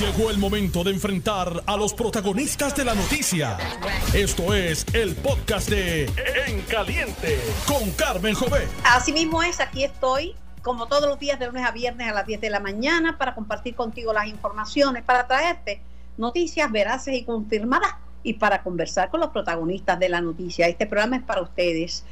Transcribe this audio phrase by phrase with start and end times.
[0.00, 3.56] Llegó el momento de enfrentar a los protagonistas de la noticia.
[4.12, 6.04] Esto es el podcast de
[6.46, 8.68] En Caliente con Carmen Jové.
[8.84, 12.26] Así mismo es, aquí estoy, como todos los días de lunes a viernes a las
[12.26, 15.80] 10 de la mañana, para compartir contigo las informaciones, para traerte
[16.18, 20.68] noticias veraces y confirmadas y para conversar con los protagonistas de la noticia.
[20.68, 22.04] Este programa es para ustedes.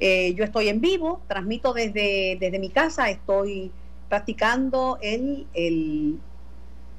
[0.00, 3.70] Eh, yo estoy en vivo, transmito desde, desde mi casa, estoy
[4.08, 6.18] practicando el, el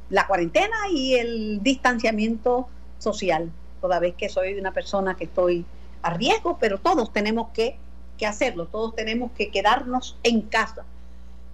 [0.09, 2.67] la cuarentena y el distanciamiento
[2.97, 5.65] social, toda vez que soy una persona que estoy
[6.01, 7.77] a riesgo, pero todos tenemos que,
[8.17, 10.83] que hacerlo, todos tenemos que quedarnos en casa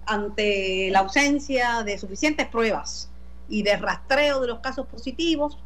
[0.06, 3.10] ante la ausencia de suficientes pruebas
[3.48, 5.58] y de rastreo de los casos positivos.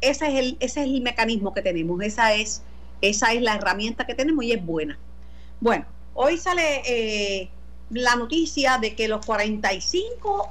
[0.00, 2.62] Ese es el, ese es el mecanismo que tenemos, esa es,
[3.00, 4.98] esa es la herramienta que tenemos y es buena.
[5.60, 7.50] Bueno, hoy sale eh,
[7.90, 10.48] la noticia de que los 45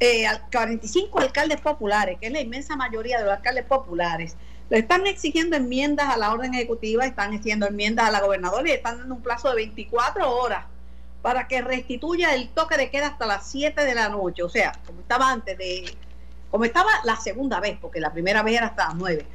[0.00, 4.36] eh, 45 alcaldes populares, que es la inmensa mayoría de los alcaldes populares,
[4.68, 8.72] le están exigiendo enmiendas a la orden ejecutiva, están exigiendo enmiendas a la gobernadora y
[8.72, 10.64] están dando un plazo de 24 horas
[11.22, 14.72] para que restituya el toque de queda hasta las 7 de la noche, o sea,
[14.86, 15.96] como estaba antes de,
[16.50, 19.26] como estaba la segunda vez, porque la primera vez era hasta las 9,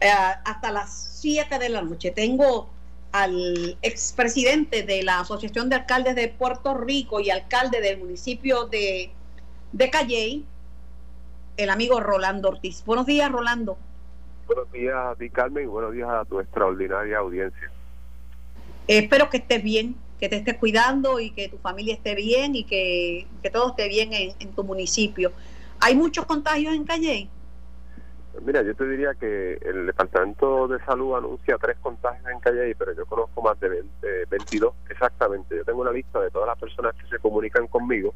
[0.00, 2.10] eh, hasta las 7 de la noche.
[2.10, 2.70] Tengo
[3.12, 9.12] al expresidente de la Asociación de Alcaldes de Puerto Rico y alcalde del municipio de
[9.72, 10.46] de Calley,
[11.56, 12.84] el amigo Rolando Ortiz.
[12.84, 13.78] Buenos días, Rolando.
[14.46, 17.70] Buenos días a ti, Carmen, y buenos días a tu extraordinaria audiencia.
[18.86, 22.64] espero que estés bien, que te estés cuidando y que tu familia esté bien y
[22.64, 25.32] que, todo esté bien en, tu municipio.
[25.80, 27.28] ¿Hay muchos contagios en Calley?
[28.42, 32.94] Mira, yo te diría que el Departamento de Salud anuncia tres contagios en Calley, pero
[32.94, 33.84] yo conozco más de
[34.30, 35.56] 22 exactamente.
[35.56, 38.14] Yo tengo una lista de todas las personas que se comunican conmigo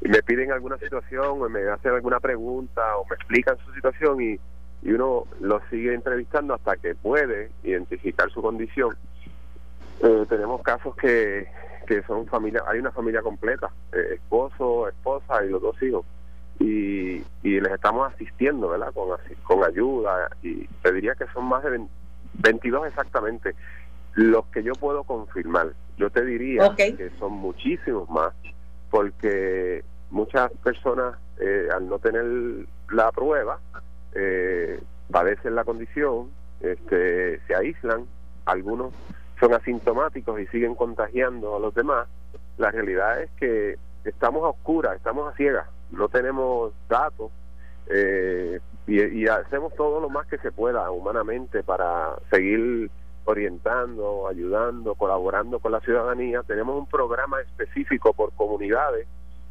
[0.00, 4.38] me piden alguna situación o me hacen alguna pregunta o me explican su situación y,
[4.82, 8.96] y uno lo sigue entrevistando hasta que puede identificar su condición.
[10.00, 11.46] Eh, tenemos casos que,
[11.86, 16.06] que son familia, hay una familia completa, eh, esposo, esposa y los dos hijos.
[16.60, 18.92] Y, y les estamos asistiendo, ¿verdad?
[18.92, 20.28] Con, con ayuda.
[20.42, 21.86] Y te diría que son más de
[22.34, 23.54] 22 exactamente
[24.14, 25.72] los que yo puedo confirmar.
[25.96, 28.32] Yo te diría que son muchísimos más
[28.90, 32.24] porque muchas personas eh, al no tener
[32.90, 33.58] la prueba
[34.14, 38.06] eh, padecen la condición, este, se aíslan,
[38.44, 38.92] algunos
[39.38, 42.08] son asintomáticos y siguen contagiando a los demás.
[42.56, 47.30] La realidad es que estamos a oscuras, estamos a ciegas, no tenemos datos
[47.88, 52.90] eh, y, y, hacemos todo lo más que se pueda humanamente para seguir
[53.28, 56.42] orientando, ayudando, colaborando con la ciudadanía.
[56.44, 59.06] Tenemos un programa específico por comunidades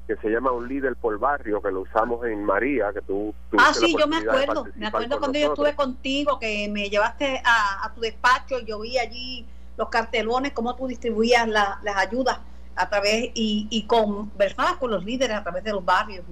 [0.07, 3.35] que se llama Un Líder por Barrio, que lo usamos en María, que tú...
[3.57, 7.91] Ah, sí, yo me acuerdo, me acuerdo cuando yo estuve contigo, que me llevaste a,
[7.93, 9.45] tu despacho, y yo vi allí
[9.77, 12.39] los cartelones, cómo tú distribuías las ayudas
[12.75, 16.25] a través y, y conversabas con los líderes a través de los barrios.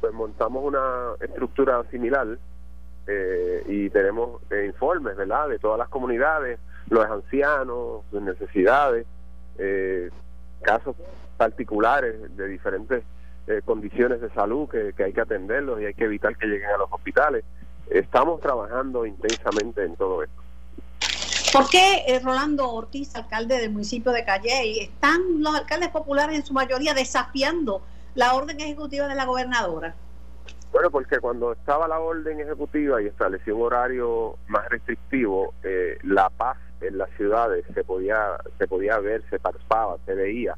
[0.00, 2.38] Pues montamos una estructura similar
[3.08, 9.06] eh, y tenemos eh, informes, ¿verdad?, de todas las comunidades, los ancianos, sus necesidades,
[9.58, 10.10] eh,
[10.62, 10.96] casos
[11.36, 13.04] particulares de diferentes
[13.64, 16.92] condiciones de salud que, hay que atenderlos y hay que evitar que lleguen a los
[16.92, 17.44] hospitales.
[17.88, 20.42] Estamos trabajando intensamente en todo esto.
[21.54, 26.52] ¿Por qué Rolando Ortiz, alcalde del municipio de Calle, están los alcaldes populares en su
[26.52, 27.80] mayoría desafiando
[28.14, 29.94] la orden ejecutiva de la gobernadora?
[30.72, 36.28] Bueno, porque cuando estaba la orden ejecutiva y estableció un horario más restrictivo, eh, la
[36.30, 40.56] paz en las ciudades se podía se podía ver, se palpaba, se veía.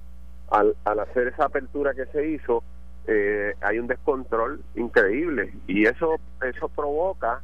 [0.50, 2.64] Al, al hacer esa apertura que se hizo,
[3.06, 7.40] eh, hay un descontrol increíble y eso eso provoca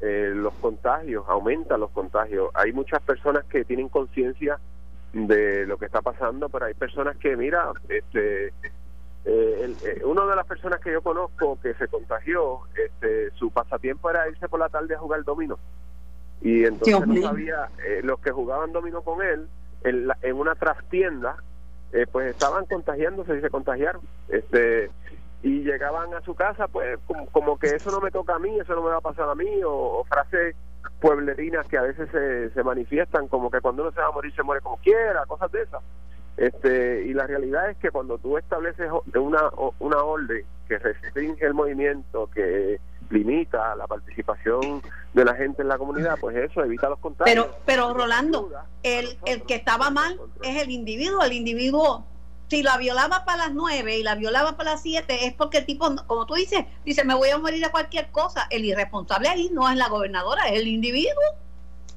[0.00, 2.50] eh, los contagios, aumenta los contagios.
[2.54, 4.58] Hay muchas personas que tienen conciencia
[5.12, 8.52] de lo que está pasando, pero hay personas que, mira, este
[9.28, 14.08] eh, eh, una de las personas que yo conozco que se contagió, este, su pasatiempo
[14.08, 15.58] era irse por la tarde a jugar domino.
[16.40, 19.48] Y entonces no sabía, eh, los que jugaban domino con él,
[19.82, 21.36] en, en una trastienda,
[21.92, 24.02] eh, pues estaban contagiándose y se contagiaron.
[24.28, 24.90] Este,
[25.42, 26.98] y llegaban a su casa, pues
[27.32, 29.34] como, que eso no me toca a mí, eso no me va a pasar a
[29.34, 30.54] mí, o, frases
[31.00, 34.32] pueblerinas que a veces se, se manifiestan como que cuando uno se va a morir
[34.34, 35.82] se muere como quiera, cosas de esas.
[36.36, 41.54] Este, y la realidad es que cuando tú estableces una, una orden que restringe el
[41.54, 42.78] movimiento, que
[43.08, 44.82] limita la participación
[45.14, 47.46] de la gente en la comunidad, pues eso evita los contagios.
[47.46, 48.50] Pero, pero Rolando,
[48.82, 52.04] el, el que estaba mal es el individuo, el individuo
[52.48, 55.66] si la violaba para las 9 y la violaba para las 7, es porque el
[55.66, 58.46] tipo, como tú dices, dice, me voy a morir a cualquier cosa.
[58.50, 61.22] El irresponsable ahí no es la gobernadora, es el individuo.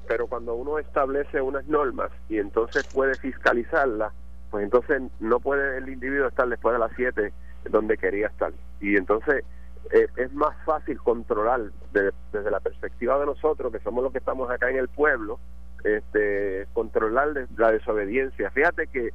[0.08, 4.12] Pero cuando uno establece unas normas y entonces puede fiscalizarlas,
[4.50, 7.32] pues entonces no puede el individuo estar después de las 7
[7.70, 8.52] donde quería estar.
[8.80, 9.44] Y entonces
[9.92, 11.60] eh, es más fácil controlar
[11.92, 15.38] desde la perspectiva de nosotros, que somos los que estamos acá en el pueblo,
[15.84, 18.50] este, controlar la desobediencia.
[18.50, 19.10] Fíjate que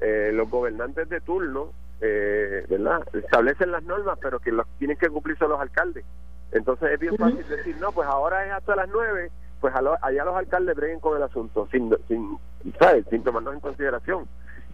[0.00, 3.06] eh, los gobernantes de turno, eh, ¿verdad?
[3.12, 6.04] Establecen las normas, pero que los tienen que cumplir son los alcaldes.
[6.50, 9.30] Entonces es bien fácil decir, no, pues ahora es hasta las nueve,
[9.60, 12.36] pues allá los alcaldes breguen con el asunto, sin, sin,
[12.78, 13.06] ¿sabes?
[13.08, 14.26] sin tomarnos en consideración.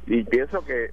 [0.08, 0.90] Y pienso que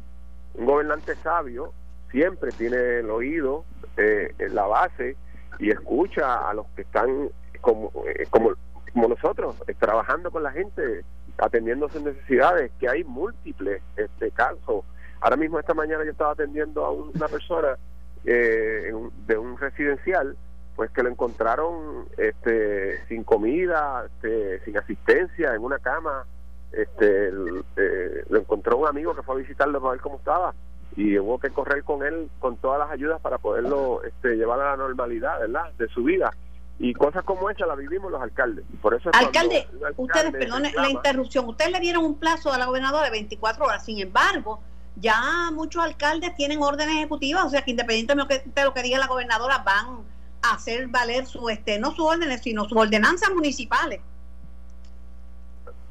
[0.55, 1.73] un gobernante sabio
[2.11, 3.63] siempre tiene el oído
[3.97, 5.15] eh, en la base
[5.57, 7.29] y escucha a los que están
[7.61, 8.51] como, eh, como,
[8.93, 11.05] como nosotros, trabajando con la gente,
[11.37, 14.83] atendiendo sus necesidades, que hay múltiples este casos.
[15.21, 17.77] Ahora mismo esta mañana yo estaba atendiendo a una persona
[18.25, 18.91] eh,
[19.27, 20.35] de un residencial,
[20.75, 26.25] pues que lo encontraron este, sin comida, este, sin asistencia, en una cama.
[26.75, 27.29] Este,
[27.77, 30.53] eh, lo encontró un amigo que fue a visitarlo para ver cómo estaba
[30.95, 34.71] y hubo que correr con él con todas las ayudas para poderlo este, llevar a
[34.71, 35.71] la normalidad, ¿verdad?
[35.77, 36.31] De su vida
[36.77, 38.65] y cosas como esa las vivimos los alcaldes.
[38.81, 43.05] Por eso alcalde, ustedes, perdone la interrupción, ustedes le dieron un plazo a la gobernadora
[43.05, 44.59] de 24 horas, sin embargo,
[44.97, 49.07] ya muchos alcaldes tienen órdenes ejecutivas, o sea que independientemente de lo que diga la
[49.07, 50.03] gobernadora, van
[50.41, 54.01] a hacer valer su, este, no sus órdenes, sino sus ordenanzas municipales.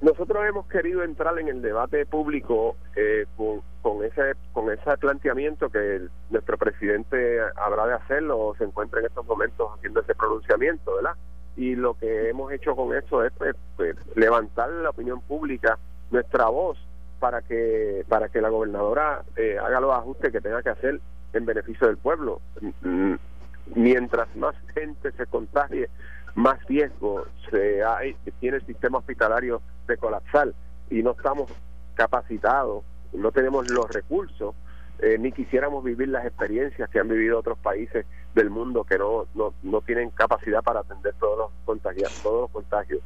[0.04, 3.24] Nosotros hemos querido entrar en el debate público eh,
[3.80, 9.06] con, ese con ese planteamiento que nuestro presidente habrá de hacerlo o se encuentra en
[9.06, 11.14] estos momentos haciendo ese pronunciamiento, ¿verdad?
[11.56, 15.78] Y lo que hemos hecho con eso es pues, pues, levantar la opinión pública,
[16.10, 16.76] nuestra voz,
[17.18, 21.00] para que para que la gobernadora eh, haga los ajustes que tenga que hacer
[21.32, 22.42] en beneficio del pueblo.
[23.74, 25.88] Mientras más gente se contagie,
[26.34, 30.52] más riesgo se hay, tiene el sistema hospitalario de colapsar
[30.90, 31.50] y no estamos
[31.94, 34.54] capacitados, no tenemos los recursos,
[35.00, 39.26] eh, ni quisiéramos vivir las experiencias que han vivido otros países del mundo que no,
[39.34, 43.00] no, no tienen capacidad para atender todos los contagios, todos los contagios.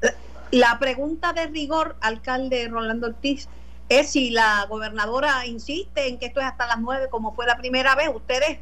[0.50, 3.48] La pregunta de rigor, alcalde Rolando Ortiz,
[3.88, 7.56] es si la gobernadora insiste en que esto es hasta las nueve como fue la
[7.56, 8.58] primera vez, ¿ustedes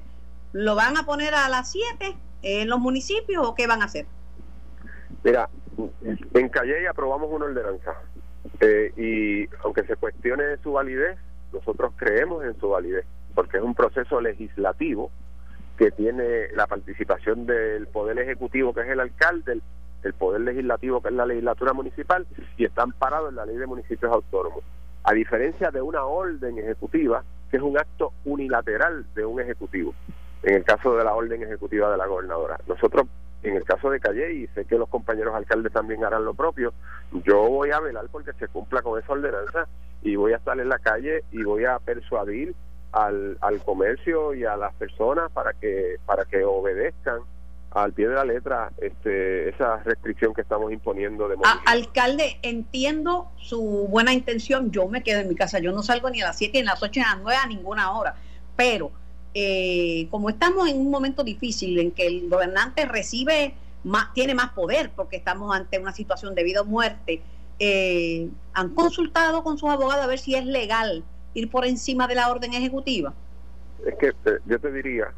[0.52, 4.06] lo van a poner a las siete en los municipios o qué van a hacer?
[5.24, 5.48] Mira,
[6.34, 7.94] en Calle aprobamos una ordenanza
[8.60, 11.18] eh, y aunque se cuestione su validez,
[11.52, 15.10] nosotros creemos en su validez porque es un proceso legislativo
[15.76, 19.60] que tiene la participación del Poder Ejecutivo, que es el alcalde,
[20.02, 22.26] el, Poder Legislativo, que es la legislatura municipal,
[22.56, 24.62] y están parados en la ley de municipios autónomos.
[25.04, 29.94] A diferencia de una orden ejecutiva, que es un acto unilateral de un ejecutivo,
[30.44, 32.58] en el caso de la orden ejecutiva de la gobernadora.
[32.66, 33.06] Nosotros
[33.48, 36.72] en el caso de Calle, y sé que los compañeros alcaldes también harán lo propio,
[37.24, 39.66] yo voy a velar porque se cumpla con esa ordenanza
[40.02, 42.54] y voy a estar en la calle y voy a persuadir
[42.92, 47.20] al, al comercio y a las personas para que para que obedezcan
[47.72, 53.86] al pie de la letra este, esa restricción que estamos imponiendo de Alcalde, entiendo su
[53.90, 56.62] buena intención, yo me quedo en mi casa, yo no salgo ni a las 7,
[56.62, 58.14] ni a las 8, ni a las 9, a ninguna hora,
[58.56, 58.92] pero
[59.38, 63.52] eh, como estamos en un momento difícil en que el gobernante recibe
[63.84, 67.20] más, tiene más poder porque estamos ante una situación de vida o muerte,
[67.58, 72.14] eh, ¿han consultado con sus abogados a ver si es legal ir por encima de
[72.14, 73.12] la orden ejecutiva?
[73.84, 75.12] Es que eh, yo te diría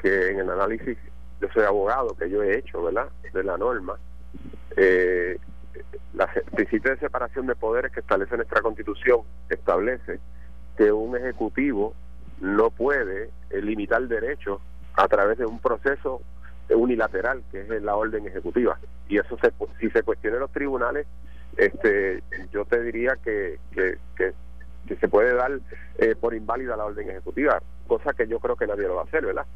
[0.00, 0.96] que en el análisis,
[1.42, 3.98] yo soy abogado, que yo he hecho, ¿verdad?, de la norma,
[4.74, 5.36] eh,
[6.14, 10.18] la principio de separación de poderes que establece nuestra constitución establece
[10.78, 11.92] que un ejecutivo
[12.40, 14.60] no puede eh, limitar derechos
[14.94, 16.22] a través de un proceso
[16.68, 18.78] unilateral que es la orden ejecutiva.
[19.08, 21.06] Y eso se, si se cuestiona en los tribunales
[21.56, 24.34] este yo te diría que, que, que,
[24.96, 25.58] se puede dar
[25.98, 29.04] eh, por inválida la orden ejecutiva cosa que yo creo que nadie lo va a
[29.04, 29.46] hacer verdad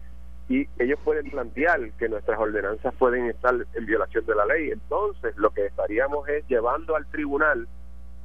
[0.50, 4.72] y ellos pueden plantear que nuestras ordenanzas pueden estar en violación de la ley.
[4.72, 7.68] Entonces lo que estaríamos es llevando al tribunal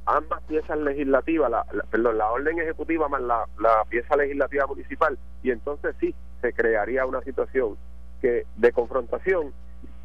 [0.06, 5.50] ambas piezas legislativas, la, perdón, la orden ejecutiva más la, la, pieza legislativa municipal, y
[5.50, 7.76] entonces sí se crearía una situación
[8.20, 9.52] que de confrontación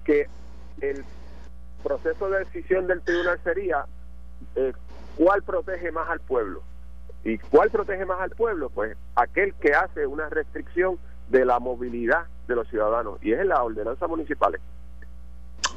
[0.03, 0.27] que
[0.81, 1.05] el
[1.83, 3.85] proceso de decisión del tribunal sería
[4.55, 4.73] eh,
[5.17, 6.63] cuál protege más al pueblo.
[7.23, 8.71] ¿Y cuál protege más al pueblo?
[8.71, 10.97] Pues aquel que hace una restricción
[11.29, 14.59] de la movilidad de los ciudadanos, y es la ordenanza municipal.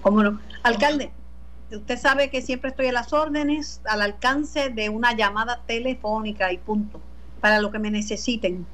[0.00, 0.40] ¿Cómo no?
[0.62, 1.12] Alcalde,
[1.70, 6.58] usted sabe que siempre estoy a las órdenes, al alcance de una llamada telefónica y
[6.58, 7.00] punto.
[7.40, 8.66] para lo que me necesiten.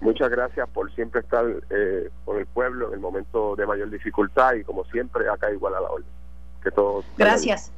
[0.00, 4.54] Muchas gracias por siempre estar eh, con el pueblo en el momento de mayor dificultad
[4.54, 6.08] y como siempre acá igual a la orden.
[6.62, 7.70] Que todos Gracias.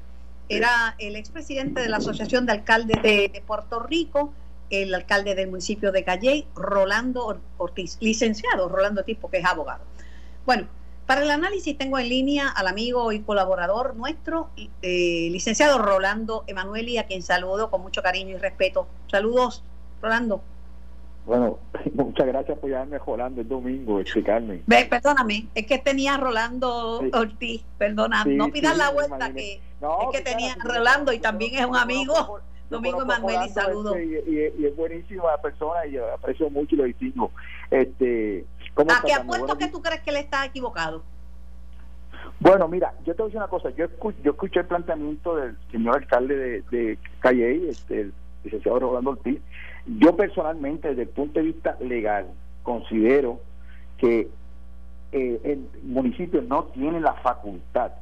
[0.49, 4.33] Era el expresidente de la Asociación de Alcaldes de, Puerto Rico,
[4.69, 9.85] el alcalde del municipio de Calley, Rolando Ortiz, licenciado Rolando Ortiz, porque es abogado.
[10.45, 10.66] Bueno,
[11.11, 16.99] para el análisis tengo en línea al amigo y colaborador nuestro, eh, licenciado Rolando Emanueli,
[16.99, 18.87] a quien saludo con mucho cariño y respeto.
[19.09, 19.64] Saludos,
[20.00, 20.40] Rolando.
[21.26, 21.59] Bueno,
[21.95, 24.62] muchas gracias por llamarme Rolando el domingo, explicarme.
[24.69, 30.21] Ve, perdóname, es que tenía Rolando Ortiz, perdona, no pidas la vuelta, que es que
[30.21, 32.38] tenía Rolando y también es un amigo.
[32.71, 33.97] Domingo Emanuel, y saludo.
[33.97, 37.33] Este, y, es buenísima persona y aprecio mucho y lo distingo.
[37.69, 38.47] Este,
[38.89, 41.03] ¿A qué apuesto que tú crees que él está equivocado?
[42.39, 43.71] Bueno, mira, yo te voy a decir una cosa.
[43.71, 43.87] Yo,
[44.23, 49.41] yo escuché el planteamiento del señor alcalde de, de Calle, este, el licenciado Rolando Ortiz,
[49.87, 52.27] yo personalmente, desde el punto de vista legal,
[52.63, 53.41] considero
[53.99, 54.29] que
[55.13, 57.93] eh, el municipio no tiene la facultad,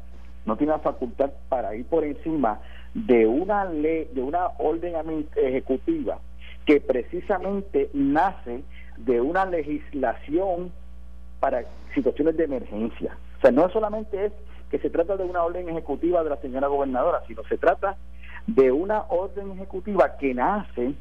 [0.44, 2.60] no tiene la facultad para ir por encima
[2.94, 4.94] de una ley, de una orden
[5.36, 6.18] ejecutiva
[6.66, 8.62] que precisamente nace
[9.04, 10.72] de una legislación
[11.40, 11.62] para
[11.94, 13.16] situaciones de emergencia.
[13.38, 14.32] O sea, no solamente es
[14.70, 17.96] que se trata de una orden ejecutiva de la señora gobernadora, sino se trata
[18.46, 20.94] de una orden ejecutiva que nace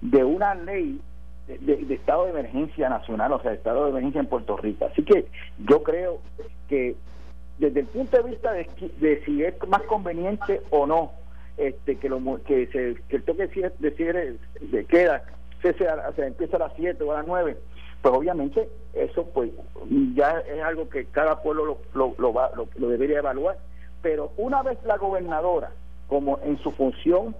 [0.00, 1.00] de una ley
[1.46, 4.86] de, estado de emergencia nacional, o sea, de estado de emergencia en Puerto Rico.
[4.86, 5.26] Así que
[5.66, 6.20] yo creo
[6.68, 6.94] que
[7.58, 11.12] desde el punto de vista de, si es más conveniente o no
[11.56, 15.22] este que lo que, se, que el toque de de queda
[15.62, 17.56] se, empieza a las 7 o a las 9
[18.02, 19.52] pues obviamente eso pues
[20.14, 23.58] ya es algo que cada pueblo lo, lo, va, lo debería evaluar.
[24.02, 25.70] Pero una vez la gobernadora
[26.08, 27.34] como en su función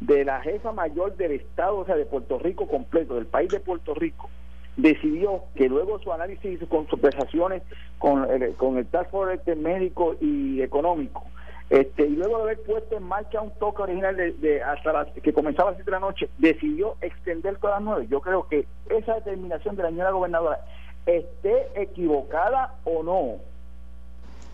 [0.00, 3.60] de la jefa mayor del Estado, o sea, de Puerto Rico completo, del país de
[3.60, 4.28] Puerto Rico,
[4.76, 7.62] decidió que luego su análisis con sus prestaciones
[7.98, 11.24] con el, con el Task Force médico y económico,
[11.72, 15.32] este, y luego de haber puesto en marcha un toque original de, hasta las, que
[15.32, 18.08] comenzaba a las 7 de la noche, decidió extender todas las 9.
[18.10, 20.60] Yo creo que esa determinación de la señora gobernadora,
[21.06, 23.36] esté equivocada o no,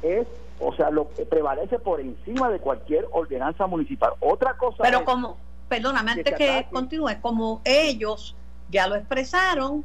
[0.09, 0.29] es
[0.61, 4.13] o sea, lo que prevalece por encima de cualquier ordenanza municipal.
[4.21, 4.85] Otra cosa.
[4.85, 8.37] Pero como, perdóname, antes que, continúe, como ellos
[8.71, 9.85] ya lo expresaron,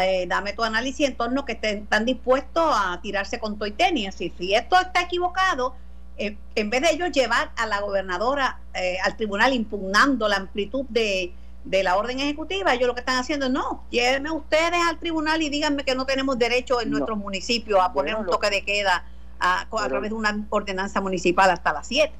[0.00, 4.20] eh, dame tu análisis en torno que están dispuestos a tirarse con tu y tenis.
[4.20, 5.76] Y si esto está equivocado,
[6.18, 10.84] eh, en vez de ellos llevar a la gobernadora eh, al tribunal impugnando la amplitud
[10.88, 11.32] de,
[11.64, 15.42] de la orden ejecutiva, ellos lo que están haciendo es no, llévenme ustedes al tribunal
[15.42, 19.04] y díganme que no tenemos derecho en nuestro municipio a poner un toque de queda
[19.40, 22.12] a, través de una ordenanza municipal hasta las 7.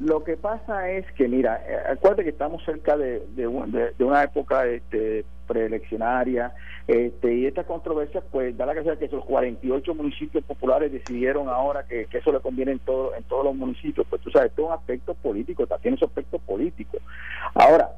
[0.00, 3.46] Lo que pasa es que, mira, eh, acuérdate que estamos cerca de, de,
[4.04, 6.52] una época este, preeleccionaria
[6.86, 11.86] este, y esta controversia, pues da la casualidad que esos 48 municipios populares decidieron ahora
[11.86, 14.06] que, eso le conviene en, todo, en todos los municipios.
[14.08, 16.98] Pues tú sabes, esto es un aspecto político, tiene su aspecto político.
[17.54, 17.92] Ahora,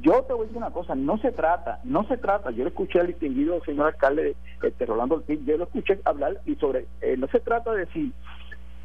[0.00, 2.70] yo te voy a decir una cosa, no se trata, no se trata, yo le
[2.70, 7.16] escuché al distinguido señor alcalde este, Rolando Ortiz, yo lo escuché hablar y sobre, eh,
[7.16, 8.12] no se trata de si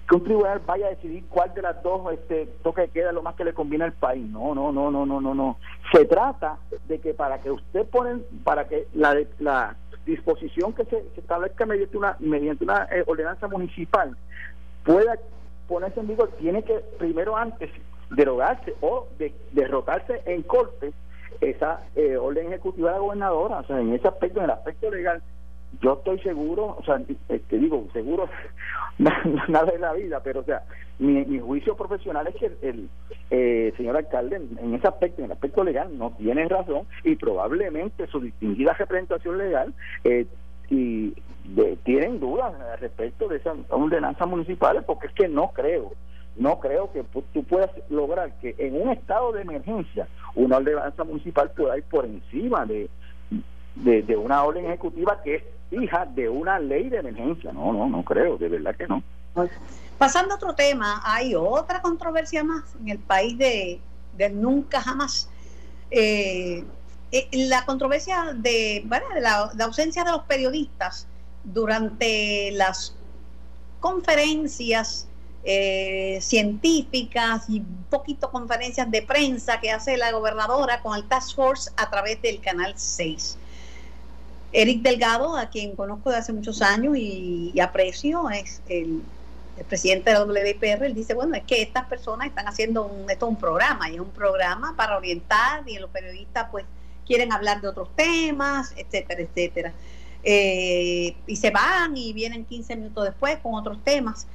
[0.07, 3.35] que un tribunal vaya a decidir cuál de las dos este, toque queda lo más
[3.35, 4.25] que le conviene al país.
[4.29, 5.57] No, no, no, no, no, no, no.
[5.91, 11.03] Se trata de que para que usted ponen, para que la, la disposición que se,
[11.17, 14.15] establezca mediante una, mediante una eh, ordenanza municipal
[14.85, 15.17] pueda
[15.67, 17.69] ponerse en vigor, tiene que primero antes
[18.11, 20.93] derogarse o de, derrotarse en corte
[21.41, 23.57] esa eh, orden ejecutiva de la gobernadora.
[23.59, 25.21] O sea, en ese aspecto, en el aspecto legal,
[25.81, 28.29] yo estoy seguro, o sea, te este, digo, seguro
[28.97, 30.63] nada de la vida, pero o sea,
[30.99, 32.89] mi, mi juicio profesional es que el,
[33.29, 38.07] eh, señor alcalde en ese aspecto, en el aspecto legal, no tiene razón y probablemente
[38.07, 40.25] su distinguida representación legal eh,
[40.69, 41.13] y
[41.83, 45.93] tienen dudas respecto de esa ordenanza municipal porque es que no creo
[46.35, 51.51] no creo que tú puedas lograr que en un estado de emergencia una ordenanza municipal
[51.51, 52.89] pueda ir por encima de,
[53.83, 57.51] de, una orden ejecutiva que es hija de una ley de emergencia.
[57.51, 59.03] No, no, no creo, de verdad que no.
[59.97, 63.79] Pasando a otro tema, hay otra controversia más en el país de,
[64.31, 65.29] nunca jamás.
[65.91, 66.63] Eh,
[67.11, 71.07] eh, la controversia de, de la, la ausencia de los periodistas
[71.43, 72.95] durante las
[73.79, 75.07] conferencias
[75.49, 81.37] eh, científicas y un poquito conferencias de prensa que hace la gobernadora con el Task
[81.37, 83.37] Force a través del Canal 6.
[84.51, 89.01] Eric Delgado, a quien conozco de hace muchos años y, aprecio, es el,
[89.67, 93.25] presidente de la WPR, él dice, bueno, es que estas personas están haciendo un, esto
[93.25, 96.63] un programa, y es un programa para orientar y los periodistas pues
[97.07, 99.73] quieren hablar de otros temas, etcétera, etcétera.
[100.23, 104.27] Eh, y se van y vienen 15 minutos después con otros temas.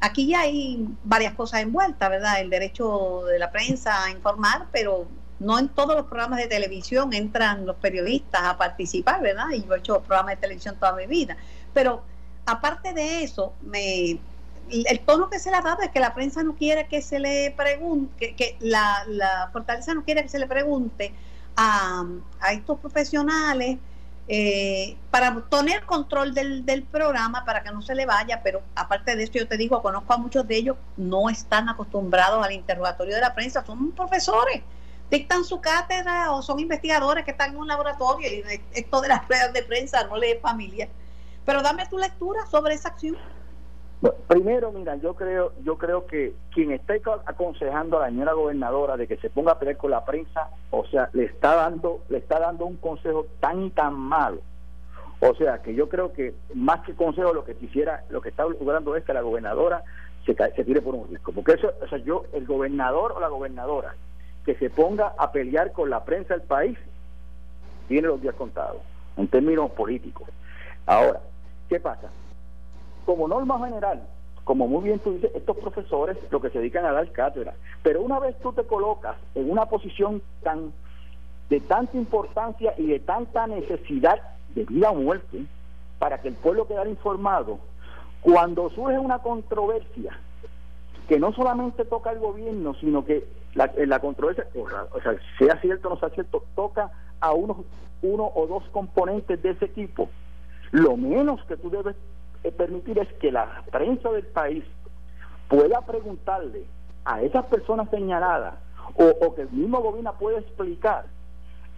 [0.00, 2.40] Aquí ya hay varias cosas envueltas, ¿verdad?
[2.40, 5.06] El derecho de la prensa a informar, pero
[5.42, 9.50] no en todos los programas de televisión entran los periodistas a participar, ¿verdad?
[9.54, 11.36] Y yo he hecho programas de televisión toda mi vida.
[11.74, 12.02] Pero
[12.46, 14.18] aparte de eso, me,
[14.70, 17.18] el tono que se le ha dado es que la prensa no quiere que se
[17.18, 21.12] le pregunte, que, la, fortaleza no quiere que se le pregunte
[21.56, 22.04] a,
[22.52, 23.78] estos profesionales
[24.28, 29.16] eh, para tener control del, del, programa, para que no se le vaya, pero aparte
[29.16, 33.16] de eso yo te digo, conozco a muchos de ellos, no están acostumbrados al interrogatorio
[33.16, 34.62] de la prensa, son profesores,
[35.12, 38.42] dictan su cátedra o son investigadores que están en un laboratorio y
[38.72, 40.88] esto de las pruebas de prensa no le es familia.
[41.44, 43.16] Pero dame tu lectura sobre esa acción.
[44.26, 46.94] Primero, mira, yo creo, yo creo que quien está
[47.26, 50.84] aconsejando a la señora gobernadora de que se ponga a pelear con la prensa, o
[50.86, 54.40] sea, le está dando, le está dando un consejo tan tan malo.
[55.20, 58.44] O sea, que yo creo que más que consejo lo que quisiera, lo que está
[58.44, 59.84] logrando es que la gobernadora
[60.24, 63.28] se, se tire por un risco, porque eso, o sea, yo, el gobernador o la
[63.28, 63.94] gobernadora
[64.44, 66.78] que se ponga a pelear con la prensa del país
[67.88, 68.80] tiene los días contados
[69.16, 70.28] en términos políticos.
[70.86, 71.20] Ahora,
[71.68, 72.08] ¿qué pasa?
[73.04, 74.02] como norma general,
[74.44, 78.02] como muy bien tú dices, estos profesores lo que se dedican a dar cátedra, pero
[78.02, 80.72] una vez tú te colocas en una posición tan
[81.48, 84.20] de tanta importancia y de tanta necesidad
[84.54, 85.44] de vida o muerte
[85.98, 87.58] para que el pueblo quede informado,
[88.22, 90.18] cuando surge una controversia
[91.08, 95.88] que no solamente toca al gobierno, sino que la, la controversia, o sea, sea cierto
[95.88, 96.90] o no sea cierto, toca
[97.20, 97.58] a unos,
[98.02, 100.08] uno o dos componentes de ese equipo,
[100.70, 101.96] lo menos que tú debes
[102.50, 104.64] permitir es que la prensa del país
[105.48, 106.64] pueda preguntarle
[107.04, 108.54] a esas personas señaladas
[108.94, 111.06] o, que el mismo gobierno pueda explicar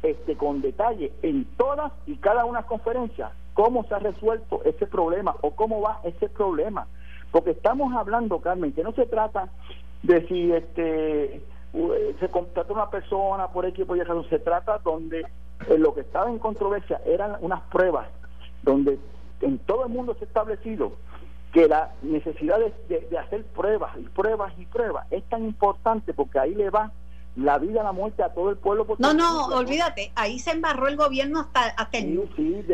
[0.02, 5.35] este con detalle en todas y cada una conferencias cómo se ha resuelto ese problema
[5.40, 6.87] o cómo va ese problema.
[7.31, 9.49] Porque estamos hablando Carmen que no se trata
[10.02, 11.43] de si este
[12.21, 15.26] se contrata una persona por equipo y eso se trata donde
[15.76, 18.06] lo que estaba en controversia eran unas pruebas
[18.63, 18.99] donde
[19.41, 20.93] en todo el mundo se ha establecido
[21.52, 22.58] que la necesidad
[22.89, 26.93] de, hacer pruebas y pruebas y pruebas es tan importante porque ahí le va
[27.37, 28.87] la vida a la muerte a todo el pueblo.
[28.99, 32.28] No, no, olvídate, ahí se embarró el gobierno hasta, hasta el...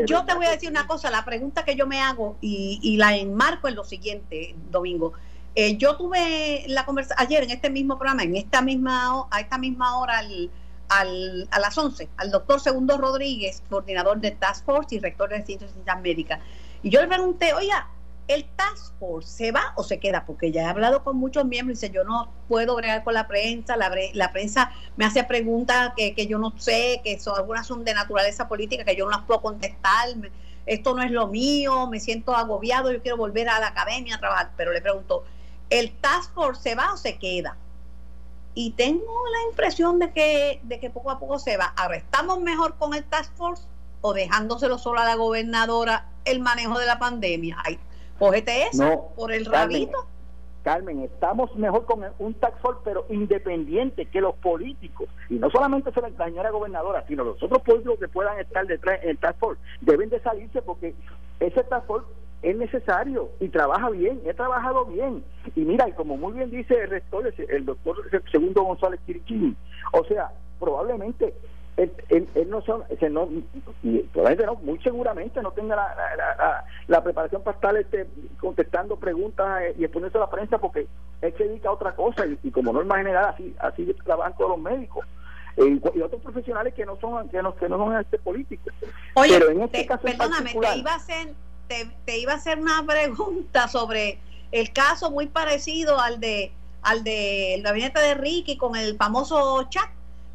[0.07, 2.97] yo te voy a decir una cosa, la pregunta que yo me hago y, y
[2.97, 5.15] la enmarco en lo siguiente, Domingo.
[5.55, 9.59] Eh, yo tuve la conversación ayer en este mismo programa, en esta misma a esta
[9.59, 10.51] misma hora al,
[10.89, 15.43] al, a las 11 al doctor Segundo Rodríguez, coordinador de Task Force y rector de
[15.43, 16.41] Ciencias y América.
[16.83, 17.89] Y yo le pregunté, oiga,
[18.29, 20.25] ¿el Task Force se va o se queda?
[20.25, 23.27] Porque ya he hablado con muchos miembros y dice, yo no puedo bregar con la
[23.27, 27.67] prensa, la, la prensa me hace preguntas que, que, yo no sé, que son, algunas
[27.67, 30.11] son de naturaleza política, que yo no las puedo contestar,
[30.67, 34.21] esto no es lo mío, me siento agobiado, yo quiero volver a la academia a
[34.21, 34.53] trabajar.
[34.57, 35.25] Pero le pregunto,
[35.71, 37.57] ¿el Task Force se va o se queda?
[38.55, 41.73] y tengo la impresión de que, de que poco a poco se va.
[41.77, 43.65] Ahora, ¿estamos mejor con el Task Force
[44.01, 47.59] o dejándoselo solo a la gobernadora el manejo de la pandemia?
[47.65, 47.79] Ay,
[48.19, 50.07] cógete eso por el rabito.
[50.63, 55.09] Carmen, estamos mejor con un Task Force, pero independiente que los políticos.
[55.31, 59.03] Y no solamente se la señora gobernadora, sino los otros políticos que puedan estar detrás
[59.03, 59.63] en el Task Force.
[59.81, 60.95] Deben de salirse porque
[61.39, 62.07] ese Task Force
[62.43, 65.23] es necesario y trabaja bien, he trabajado bien.
[65.55, 67.97] Y mira, y como muy bien dice el rector, el doctor
[68.31, 69.55] Segundo González Chirichini,
[69.93, 71.35] o sea, probablemente
[72.09, 73.29] él, no son, no,
[74.13, 78.07] probablemente no, muy seguramente no tenga la, la, preparación para estar este,
[78.39, 80.87] contestando preguntas eh, y exponiéndose a la prensa porque
[81.23, 84.61] él se dedica a otra cosa y, como norma general así así trabajan todos los
[84.61, 85.07] médicos
[85.57, 88.75] eh, y otros profesionales que no son que no, que no son este políticos
[89.15, 91.29] Oye, pero en este caso perdóname, te iba a hacer
[92.05, 94.19] te, iba a hacer una pregunta sobre
[94.53, 96.53] el caso muy parecido al de
[96.83, 99.89] al del gabinete de Ricky con el famoso chat.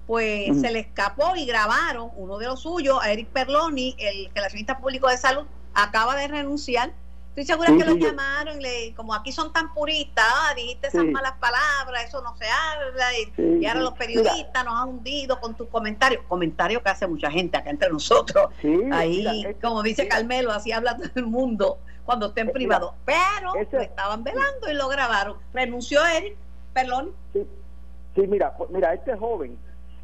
[0.08, 4.78] Pues se le escapó y grabaron uno de los suyos a Eric Perloni el relacionista
[4.78, 6.93] público de salud acaba de renunciar
[7.36, 11.34] Estoy segura que lo llamaron, le, como aquí son tan puristas, ah, dijiste esas malas
[11.34, 16.24] palabras, eso no se habla, y, ahora los periodistas nos han hundido con tus comentarios,
[16.30, 18.52] comentarios que hace mucha gente acá entre nosotros.
[18.93, 22.95] Ahí, como dice Carmelo, así habla todo el mundo cuando esté en privado.
[23.04, 25.36] Pero lo estaban velando y lo grabaron.
[25.54, 26.38] Renunció Eric,
[26.74, 27.12] perdón.
[27.34, 29.58] Sí, mira, pues, mira, este joven,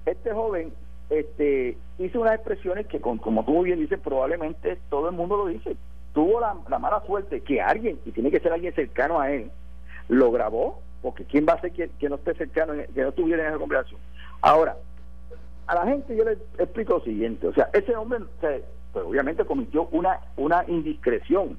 [0.06, 0.74] este joven
[1.10, 5.78] este hizo unas expresiones que, como tú bien dices, probablemente todo el mundo lo dice
[6.13, 9.52] tuvo la, mala suerte que alguien, y tiene que ser alguien cercano a él,
[10.10, 13.50] lo grabó, porque ¿quién va a ser que, no esté cercano, que no estuviera en
[13.50, 14.00] esa conversación?
[14.41, 14.78] Ahora,
[15.67, 19.88] a la gente yo le explico lo siguiente, o sea, ese hombre, pues obviamente cometió
[19.91, 21.58] una, una indiscreción,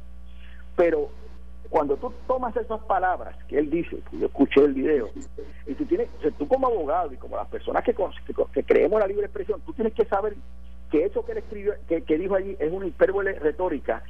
[0.76, 1.08] pero
[1.70, 5.08] cuando tú tomas esas palabras que él dice, que yo escuché el video,
[5.66, 7.94] y tú tienes, tú como abogado y como las personas que,
[8.52, 10.34] que, creemos en la libre expresión, tú tienes que saber
[10.90, 14.02] que eso que él escribió, que, que dijo allí es una hipérbole retórica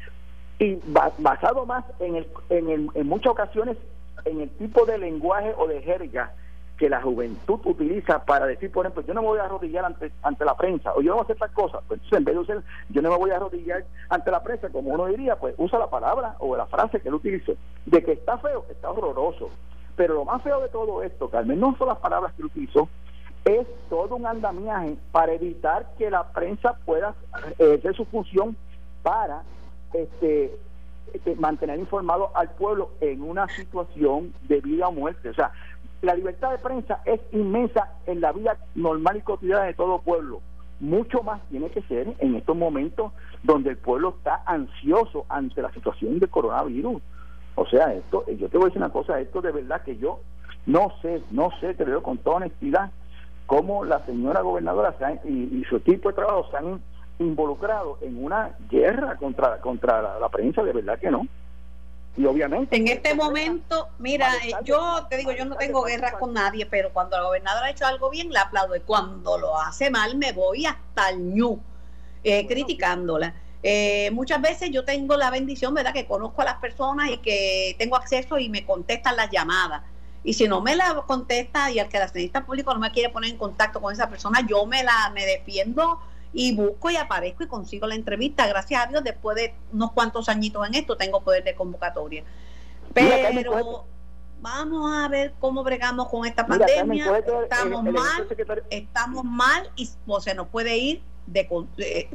[0.62, 0.80] y
[1.18, 3.76] basado más en, el, en, en muchas ocasiones
[4.24, 6.32] en el tipo de lenguaje o de jerga
[6.78, 10.12] que la juventud utiliza para decir, por ejemplo, yo no me voy a arrodillar ante,
[10.22, 12.34] ante la prensa, o yo no voy a hacer tal cosa, pues entonces en vez
[12.34, 15.54] de usar, yo no me voy a arrodillar ante la prensa, como uno diría, pues
[15.58, 17.54] usa la palabra o la frase que él utilizó,
[17.86, 19.50] de que está feo, está horroroso.
[19.96, 22.88] Pero lo más feo de todo esto, Carmen, no son las palabras que él utilizó,
[23.44, 27.14] es todo un andamiaje para evitar que la prensa pueda
[27.58, 28.56] ejercer su función
[29.02, 29.42] para
[29.94, 30.56] este,
[31.12, 35.28] este mantener informado al pueblo en una situación de vida o muerte.
[35.28, 35.52] O sea,
[36.02, 40.40] la libertad de prensa es inmensa en la vida normal y cotidiana de todo pueblo.
[40.80, 45.72] Mucho más tiene que ser en estos momentos donde el pueblo está ansioso ante la
[45.72, 47.00] situación del coronavirus.
[47.54, 50.20] O sea, esto, yo te voy a decir una cosa, esto de verdad que yo
[50.66, 52.90] no sé, no sé, te lo digo con toda honestidad,
[53.46, 56.80] cómo la señora gobernadora y, su equipo de trabajo se han
[57.18, 61.26] involucrado en una guerra contra, contra la prensa, de verdad que no.
[62.16, 62.76] Y obviamente...
[62.76, 66.92] En este momento, mira, eh, yo te digo, yo no tengo guerras con nadie, pero
[66.92, 68.76] cuando la gobernadora ha hecho algo bien, la aplaudo.
[68.76, 71.58] Y cuando lo hace mal, me voy hasta el ñu,
[72.22, 73.34] eh, criticándola.
[73.62, 77.76] Eh, muchas veces yo tengo la bendición, ¿verdad?, que conozco a las personas y que
[77.78, 79.82] tengo acceso y me contestan las llamadas.
[80.24, 83.08] Y si no me la contesta y el que la necesita público no me quiere
[83.08, 85.98] poner en contacto con esa persona, yo me la me defiendo
[86.32, 88.46] y busco y aparezco y consigo la entrevista.
[88.46, 92.24] Gracias a Dios, después de unos cuantos añitos en esto, tengo poder de convocatoria.
[92.94, 93.86] Pero
[94.40, 97.18] vamos a ver cómo bregamos con esta pandemia.
[97.42, 98.28] estamos mal,
[98.70, 101.48] estamos mal y pues, se nos puede ir de,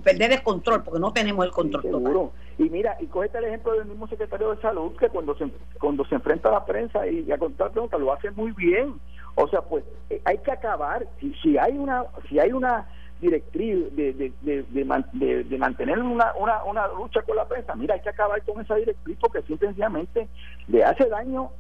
[0.04, 2.32] perder el control porque no tenemos el control seguro.
[2.58, 5.50] Y mira, y cógete el ejemplo del mismo secretario de salud que cuando se,
[5.80, 9.00] cuando se enfrenta a la prensa y, a contar preguntas lo hace muy bien.
[9.36, 11.08] O sea, pues eh, hay que acabar.
[11.20, 12.88] Si, si hay una si hay una
[13.20, 14.64] directriz de, de, de,
[15.44, 17.76] de, mantener una, una, una, lucha con la prensa.
[17.76, 20.28] Mira, hay que acabar con esa directriz porque simplemente
[20.68, 21.52] le hace daño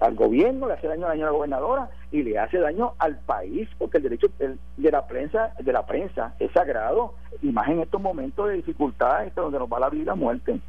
[0.00, 3.98] al gobierno, le hace daño a la gobernadora y le hace daño al país porque
[3.98, 8.48] el derecho de la prensa de la prensa es sagrado y más en estos momentos
[8.48, 10.60] de dificultad este, donde nos va la vida muerte.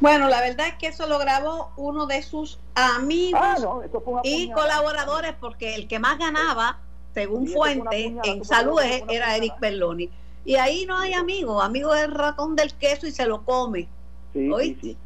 [0.00, 5.32] Bueno, la verdad es que eso lo grabó uno de sus amigos ah, y colaboradores
[5.40, 6.78] porque el que más ganaba
[7.14, 10.10] según fuente, en salud era Eric Belloni.
[10.44, 13.88] Y ahí no hay amigos, amigo del ratón del queso y se lo come.
[14.32, 14.96] Sí,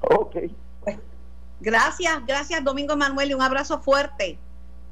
[0.00, 0.36] Ok.
[0.82, 0.98] Pues,
[1.60, 4.38] gracias, gracias Domingo Manuel y un abrazo fuerte.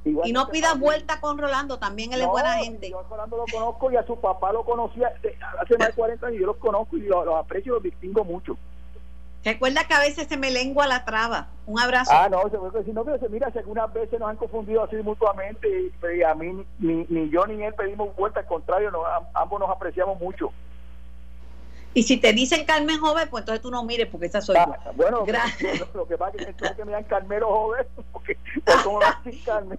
[0.05, 2.91] y no pidas vuelta con Rolando, también él es buena gente.
[2.91, 5.15] Yo a Rolando lo conozco y a su papá lo conocía
[5.61, 8.25] hace más de 40 años, yo los conozco y los, los aprecio y los distingo
[8.25, 8.59] mucho.
[9.45, 11.49] Recuerda que a veces se me lengua la traba.
[11.67, 12.11] Un abrazo.
[12.15, 15.69] Ah, no, se puede decir, no, pero mira, algunas veces nos han confundido así mutuamente
[15.69, 18.91] y, a mí, ni, ni, yo ni él pedimos vuelta, al contrario,
[19.35, 20.51] ambos nos apreciamos mucho.
[21.97, 24.93] Y si te dicen Carmen Joven, pues entonces tú no mires porque esa soy yo.
[24.95, 25.25] Bueno,
[25.95, 28.37] lo que pasa es que, me dan Carmelo Joven, porque
[28.83, 28.99] como
[29.47, 29.79] Carmen.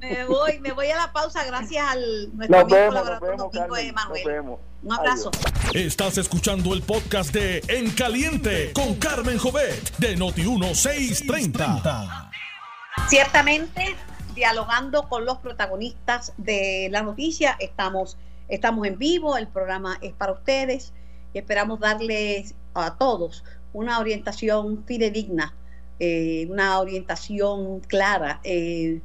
[0.00, 4.58] me voy, me voy a la pausa gracias al nuestro amigo colaborador Domingo Emanuel.
[4.84, 5.32] Un abrazo.
[5.74, 12.30] Estás escuchando el podcast de En Caliente con Carmen Jovet de Noti 1630.
[13.08, 13.96] Ciertamente,
[14.36, 18.16] dialogando con los protagonistas de la noticia, estamos,
[18.48, 20.92] estamos en vivo, el programa es para ustedes
[21.38, 25.54] esperamos darles a todos una orientación fidedigna,
[25.98, 29.00] eh, una orientación clara eh,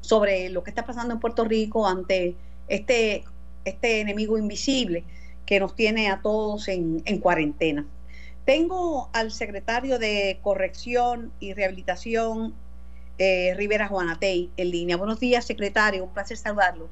[0.00, 2.34] sobre lo que está pasando en Puerto Rico ante
[2.68, 3.24] este,
[3.64, 5.04] este enemigo invisible
[5.46, 7.86] que nos tiene a todos en, cuarentena.
[8.44, 12.54] Tengo al secretario de Corrección y Rehabilitación,
[13.18, 14.96] eh, Rivera Juanatey, en línea.
[14.96, 16.04] Buenos días, secretario.
[16.04, 16.88] Un placer saludarlo.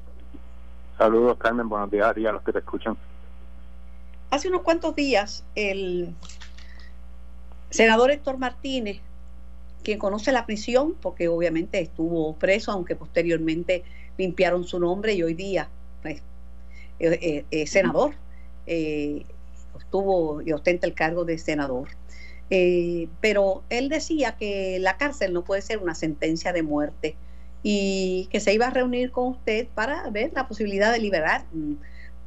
[0.97, 1.69] Saludos, Carmen.
[1.69, 2.97] Buenos días a los que te escuchan.
[4.29, 6.13] Hace unos cuantos días, el
[7.69, 8.99] senador Héctor Martínez,
[9.83, 13.83] quien conoce la prisión, porque obviamente estuvo preso, aunque posteriormente
[14.17, 15.69] limpiaron su nombre y hoy día
[16.01, 16.21] pues,
[16.99, 18.15] eh, eh, senador,
[18.65, 19.23] eh,
[19.79, 21.87] estuvo y ostenta el cargo de senador.
[23.21, 27.15] pero él decía que la cárcel no puede ser una sentencia de muerte
[27.63, 31.45] y que se iba a reunir con usted para ver la posibilidad de liberar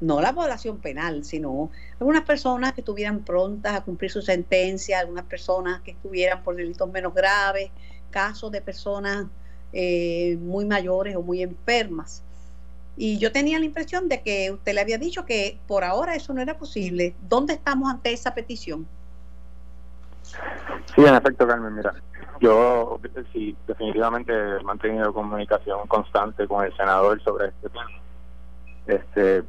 [0.01, 5.25] no la población penal, sino algunas personas que estuvieran prontas a cumplir su sentencia, algunas
[5.25, 7.71] personas que estuvieran por delitos menos graves,
[8.11, 9.27] casos de personas
[9.73, 12.23] eh, muy mayores o muy enfermas.
[12.97, 16.35] Y yo tenía la impresión de que usted le había dicho que por ahora eso
[16.35, 17.15] no era posible.
[17.29, 18.87] ¿Dónde estamos ante esa petición?
[20.95, 21.95] Sí, en efecto, Carmen, mira,
[22.41, 23.01] yo
[23.33, 27.91] sí, definitivamente he mantenido comunicación constante con el senador sobre este tema.
[28.87, 29.45] Este,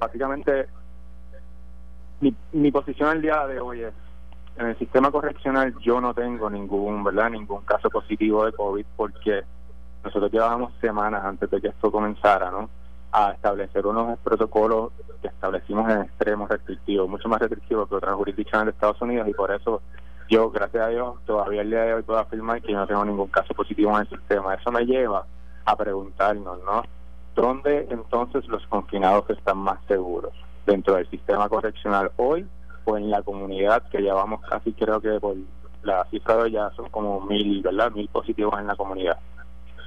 [0.00, 0.66] básicamente,
[2.20, 3.94] mi, mi posición el día de hoy es,
[4.56, 7.30] en el sistema correccional yo no tengo ningún, ¿verdad?
[7.30, 9.42] Ningún caso positivo de COVID porque
[10.02, 12.68] nosotros llevábamos semanas antes de que esto comenzara, ¿no?
[13.12, 18.66] A establecer unos protocolos que establecimos en extremos restrictivos, mucho más restrictivos que otras jurisdicciones
[18.66, 19.82] de Estados Unidos y por eso
[20.28, 23.04] yo, gracias a Dios, todavía el día de hoy puedo afirmar que yo no tengo
[23.04, 24.54] ningún caso positivo en el sistema.
[24.54, 25.26] Eso me lleva
[25.64, 26.84] a preguntarnos, ¿no?
[27.34, 30.32] ¿Dónde entonces los confinados están más seguros?
[30.66, 32.46] ¿Dentro del sistema correccional hoy
[32.84, 35.36] o en la comunidad que llevamos casi creo que por
[35.82, 37.90] la cifra de hoy ya son como mil, ¿verdad?
[37.92, 39.18] Mil positivos en la comunidad.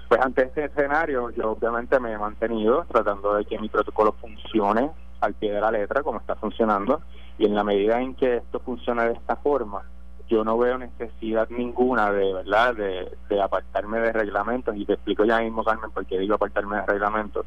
[0.08, 4.92] Pues ante este escenario yo obviamente me he mantenido tratando de que mi protocolo funcione
[5.22, 7.02] al pie de la letra como está funcionando
[7.38, 9.84] y en la medida en que esto funcione de esta forma
[10.34, 15.40] yo no veo necesidad ninguna de verdad de, apartarme de reglamentos y te explico ya
[15.40, 17.46] mismo Carmen por qué digo apartarme de reglamentos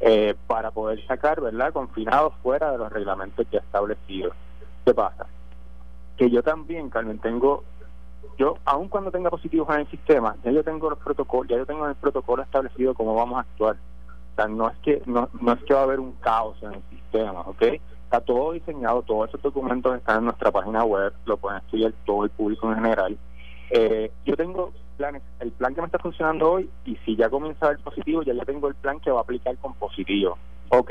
[0.00, 4.34] eh, para poder sacar verdad confinados fuera de los reglamentos ya establecidos.
[4.84, 5.26] Qué pasa
[6.16, 7.64] que yo también Carmen tengo
[8.38, 11.66] yo aun cuando tenga positivos en el sistema ya yo tengo los protocolos ya yo
[11.66, 13.74] tengo el protocolo establecido cómo vamos a actuar.
[13.74, 16.74] O sea no es que no, no es que va a haber un caos en
[16.74, 17.62] el sistema ¿ok?
[18.12, 22.24] Está todo diseñado, todos esos documentos están en nuestra página web, lo pueden estudiar todo
[22.24, 23.16] el público en general.
[23.70, 27.64] Eh, yo tengo planes, el plan que me está funcionando hoy, y si ya comienza
[27.64, 30.36] a ver positivo, ya ya tengo el plan que va a aplicar con positivo.
[30.68, 30.90] Ok.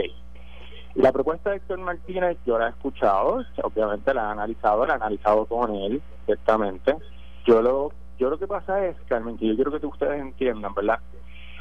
[0.96, 4.96] La propuesta de Héctor Martínez, yo la he escuchado, obviamente la he analizado, la he
[4.96, 6.96] analizado con él, directamente.
[7.46, 10.98] Yo lo, yo lo que pasa es, Carmen, que yo quiero que ustedes entiendan, ¿verdad?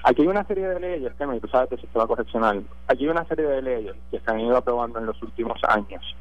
[0.03, 3.25] Aquí hay una serie de leyes, que tú sabes del sistema correccional, aquí hay una
[3.27, 6.17] serie de leyes que se han ido aprobando en los últimos años,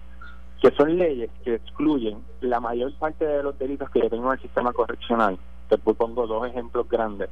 [0.62, 4.42] que son leyes que excluyen la mayor parte de los delitos que tengo en el
[4.42, 5.40] sistema correccional.
[5.70, 7.30] Te pongo dos ejemplos grandes.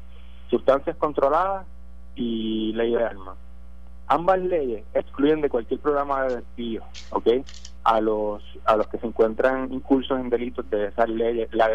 [0.49, 1.65] Sustancias controladas
[2.15, 3.35] y ley de armas.
[4.07, 7.27] Ambas leyes excluyen de cualquier programa de despido, ¿ok?
[7.83, 11.69] A los, a los que se encuentran incursos en delitos de esas leyes, la,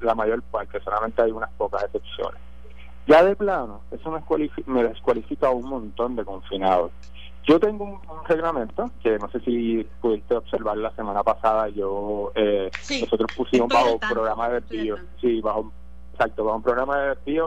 [0.00, 2.40] la mayor parte, solamente hay unas pocas excepciones.
[3.06, 6.90] Ya de plano, eso me descualifica, un montón de confinados.
[7.46, 11.68] Yo tengo un, reglamento que no sé si pudiste observar la semana pasada.
[11.68, 12.68] Yo eh,
[13.00, 15.70] nosotros pusimos bajo un programa de despido, sí, bajo
[16.12, 17.42] exacto, bajo un programa de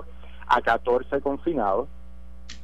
[0.47, 1.89] a 14 confinados,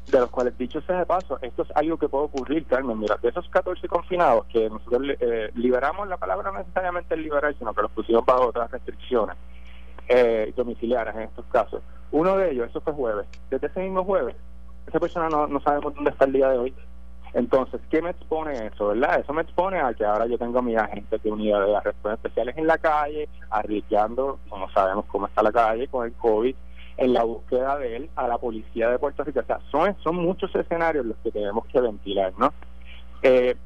[0.08, 2.98] de los cuales dicho sea de paso, esto es algo que puede ocurrir, Carmen.
[2.98, 7.54] Mira, de esos 14 confinados que nosotros eh, liberamos, la palabra no necesariamente es liberar,
[7.60, 9.36] sino que los pusimos bajo otras restricciones
[10.08, 11.82] eh, domiciliares en estos casos.
[12.12, 13.28] Uno de ellos, eso fue jueves.
[13.50, 14.36] Desde ese mismo jueves,
[14.88, 16.74] esa persona no, no sabemos dónde está el día de hoy.
[17.34, 19.20] Entonces, ¿qué me expone eso, verdad?
[19.20, 22.14] Eso me expone a que ahora yo tengo a mi agente de unidad de respuestas
[22.14, 26.56] especiales en la calle, arriesgando, como sabemos cómo está la calle con el COVID,
[26.98, 29.42] en la búsqueda de él a la policía de Puerto Rico.
[29.42, 32.54] O sea, son, son muchos escenarios los que tenemos que ventilar, ¿no?
[33.22, 33.58] Eh,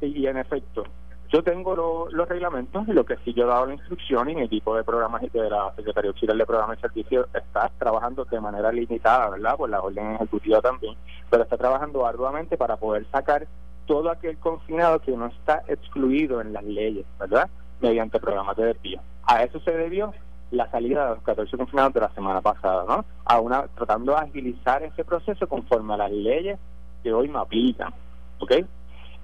[0.00, 0.84] y en efecto,
[1.28, 4.42] yo tengo los reglamentos y lo que sí yo he dado la instrucción y mi
[4.42, 8.70] equipo de programas de la Secretaría Auxiliar de Programas y Servicios está trabajando de manera
[8.72, 9.56] limitada, ¿verdad?
[9.56, 10.94] Por la orden ejecutiva también,
[11.30, 13.46] pero está trabajando arduamente para poder sacar
[13.86, 17.48] todo aquel confinado que no está excluido en las leyes, ¿verdad?
[17.80, 19.00] Mediante programas de despido.
[19.24, 20.12] A eso se debió
[20.50, 23.04] la salida de los 14 confinados de la semana pasada, ¿no?
[23.24, 26.58] A una, tratando de agilizar ese proceso conforme a las leyes
[27.02, 27.92] que hoy me aplican,
[28.38, 28.52] ¿ok?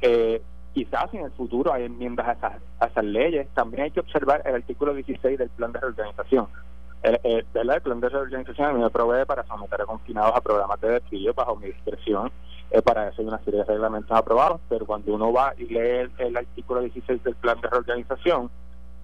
[0.00, 3.48] Eh, quizás en el futuro hay enmiendas a esas, leyes.
[3.54, 6.48] También hay que observar el artículo 16 del plan de reorganización.
[7.02, 10.90] El, el, el plan de reorganización me provee para someter a confinados a programas de
[10.90, 12.30] despido bajo mi discreción.
[12.70, 16.11] Eh, para eso hay una serie de reglamentos aprobados, pero cuando uno va y lee
[16.18, 18.50] el, artículo 16 del plan de reorganización,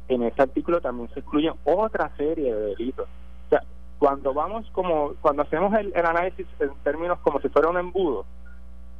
[0.08, 3.06] en ese artículo también se incluyen otra serie de delitos.
[3.46, 3.62] O sea,
[3.98, 8.24] cuando vamos como, cuando hacemos el, análisis en términos como si fuera un embudo,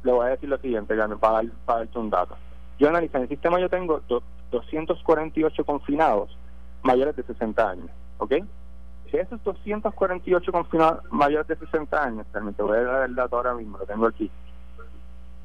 [0.03, 2.35] le voy a decir lo siguiente, para, para darte un dato
[2.79, 4.01] yo analizo, en el sistema yo tengo
[4.51, 6.35] 248 confinados
[6.81, 8.31] mayores de 60 años, ¿ok?
[9.11, 13.53] De esos 248 confinados mayores de 60 años, te voy a dar el dato ahora
[13.53, 14.31] mismo, lo tengo aquí,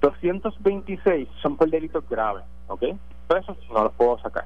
[0.01, 2.83] 226 son por delitos graves, ¿ok?
[3.27, 4.45] Pero esos no los puedo sacar.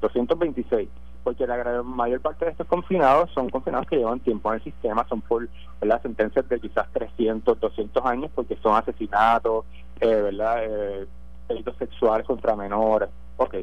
[0.00, 0.88] 226,
[1.22, 5.06] porque la mayor parte de estos confinados son confinados que llevan tiempo en el sistema,
[5.08, 5.46] son por
[5.82, 9.64] las sentencias de quizás 300, 200 años, porque son asesinatos,
[10.00, 10.64] eh, ¿verdad?
[10.64, 11.06] Eh,
[11.48, 13.08] delitos sexuales contra menores.
[13.36, 13.56] Ok,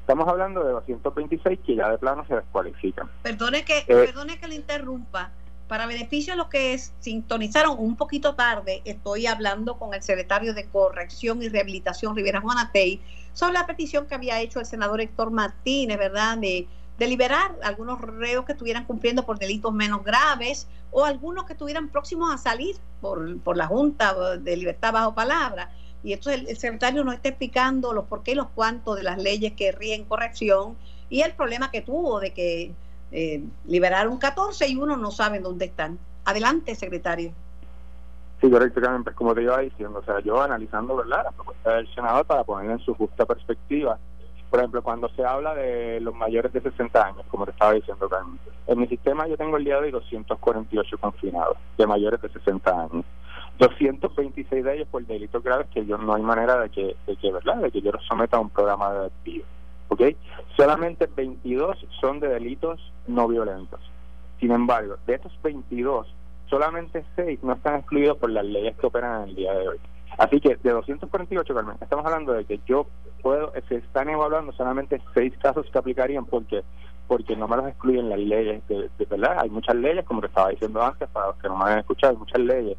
[0.00, 3.08] estamos hablando de 226 que ya de plano se descualifican.
[3.22, 5.30] Perdone que, eh, perdone que le interrumpa,
[5.68, 10.66] para beneficio de los que sintonizaron un poquito tarde, estoy hablando con el secretario de
[10.66, 13.00] Corrección y Rehabilitación, Rivera Juanatey,
[13.32, 16.68] sobre la petición que había hecho el senador Héctor Martínez, ¿verdad?, de,
[16.98, 21.88] de liberar algunos reos que estuvieran cumpliendo por delitos menos graves o algunos que estuvieran
[21.88, 25.70] próximos a salir por, por la Junta de Libertad Bajo Palabra.
[26.02, 29.22] Y esto el, secretario nos está explicando los por qué y los cuántos de las
[29.22, 30.76] leyes que ríen corrección
[31.08, 32.72] y el problema que tuvo de que
[33.12, 35.98] eh, liberaron 14 y uno no saben dónde están.
[36.24, 37.32] Adelante, secretario.
[38.40, 41.24] Sí, correcto, Pues como te iba diciendo, o sea, yo analizando ¿verdad?
[41.24, 43.98] la propuesta del senador para poner en su justa perspectiva.
[44.50, 48.08] Por ejemplo, cuando se habla de los mayores de 60 años, como te estaba diciendo,
[48.08, 52.28] Carmen, en mi sistema yo tengo el día de hoy 248 confinados de mayores de
[52.30, 53.04] 60 años.
[53.58, 57.32] 226 de ellos por delitos graves que yo no hay manera de que, de que,
[57.32, 57.56] ¿verdad?
[57.56, 59.44] De que yo los someta a un programa de despido.
[59.88, 60.02] ¿Ok?
[60.56, 63.80] Solamente 22 son de delitos no violentos.
[64.40, 66.12] Sin embargo, de estos 22,
[66.48, 69.78] solamente 6 no están excluidos por las leyes que operan en el día de hoy.
[70.18, 72.86] Así que de 248, Carmen, estamos hablando de que yo
[73.22, 76.62] puedo, se están evaluando solamente 6 casos que aplicarían porque
[77.06, 79.36] porque no me los excluyen las leyes, de, verdad.
[79.40, 82.12] Hay muchas leyes, como te estaba diciendo antes, para los que no me han escuchado,
[82.12, 82.78] hay muchas leyes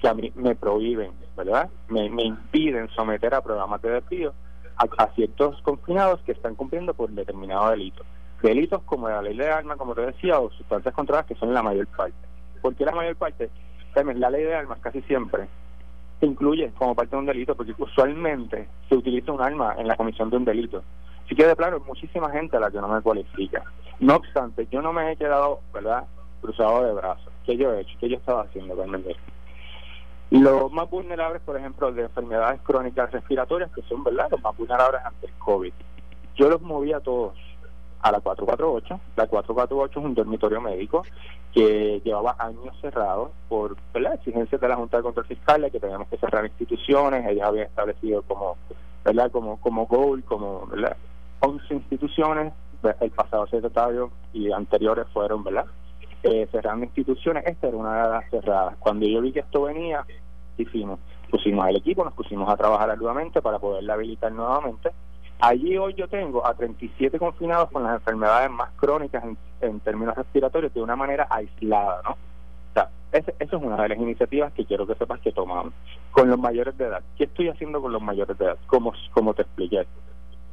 [0.00, 1.70] que a mí me prohíben, ¿verdad?
[1.88, 4.34] Me, me impiden someter a programas de despido
[4.78, 8.04] a, ciertos confinados que están cumpliendo por determinado delito.
[8.42, 11.62] Delitos como la ley de armas, como te decía, o sustancias controladas que son la
[11.62, 12.16] mayor parte.
[12.62, 13.50] ¿Por qué la mayor parte?
[13.94, 15.48] La ley de armas casi siempre
[16.20, 19.96] se incluye como parte de un delito porque usualmente se utiliza un arma en la
[19.96, 20.84] comisión de un delito.
[21.28, 23.64] Si queda claro, muchísima gente a la que no me cualifica.
[23.98, 26.04] No obstante, yo no me he quedado, ¿verdad?,
[26.40, 27.32] cruzado de brazos.
[27.44, 27.98] ¿Qué yo he hecho?
[27.98, 29.16] ¿Qué yo estaba haciendo realmente?
[30.30, 35.00] Los más vulnerables, por ejemplo, de enfermedades crónicas respiratorias, que son verdad los más vulnerables
[35.04, 35.72] ante el COVID.
[36.36, 37.34] Yo los moví a todos
[38.00, 39.00] a la 448.
[39.16, 41.02] La 448 es un dormitorio médico
[41.52, 44.14] que llevaba años cerrado por ¿verdad?
[44.14, 47.26] exigencias de la Junta de Control Fiscal que teníamos que cerrar instituciones.
[47.26, 48.56] Ellos habían establecido como
[49.04, 50.96] verdad como como goal, como ¿verdad?
[51.40, 52.52] 11 instituciones.
[53.00, 55.64] El pasado secretario y anteriores fueron, ¿verdad?
[56.22, 58.76] Eh, cerrando instituciones, esta era una de las cerradas.
[58.78, 60.04] Cuando yo vi que esto venía,
[60.56, 60.98] hicimos,
[61.30, 64.90] pusimos al equipo, nos pusimos a trabajar arduamente para poderla habilitar nuevamente.
[65.40, 69.22] Allí hoy yo tengo a 37 confinados con las enfermedades más crónicas
[69.60, 72.10] en, términos respiratorios de una manera aislada, ¿no?
[72.10, 75.72] O sea, esa es una de las iniciativas que quiero que sepas que tomamos.
[76.10, 78.58] Con los mayores de edad, ¿qué estoy haciendo con los mayores de edad?
[78.66, 79.86] Como, como te expliqué,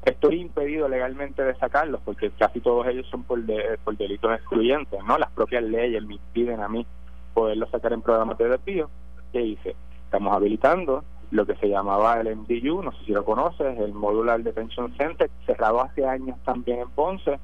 [0.05, 3.39] estoy impedido legalmente de sacarlos porque casi todos ellos son por,
[3.83, 5.17] por delitos excluyentes, ¿no?
[5.17, 6.85] Las propias leyes me impiden a mí
[7.33, 8.89] poderlos sacar en programas de despido.
[9.33, 9.75] ¿Qué hice?
[10.05, 14.41] Estamos habilitando lo que se llamaba el MDU, no sé si lo conoces, el Modular
[14.41, 17.39] Detention Center, cerrado hace años también en Ponce,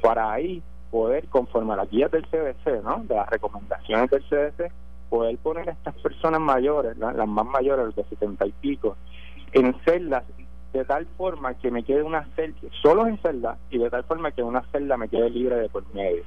[0.00, 3.02] para ahí poder, conforme a las guías del CDC, ¿no?
[3.04, 4.72] de las recomendaciones del CDC,
[5.10, 8.96] poder poner a estas personas mayores, las más mayores, de setenta y pico,
[9.52, 10.24] en celdas
[10.76, 14.30] de tal forma que me quede una celda, solo en celda, y de tal forma
[14.30, 16.22] que una celda me quede libre de por medio,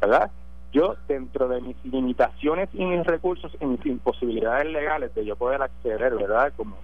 [0.00, 0.30] ¿verdad?
[0.72, 5.62] Yo, dentro de mis limitaciones y mis recursos y mis imposibilidades legales de yo poder
[5.62, 6.52] acceder, ¿verdad?
[6.56, 6.76] Como,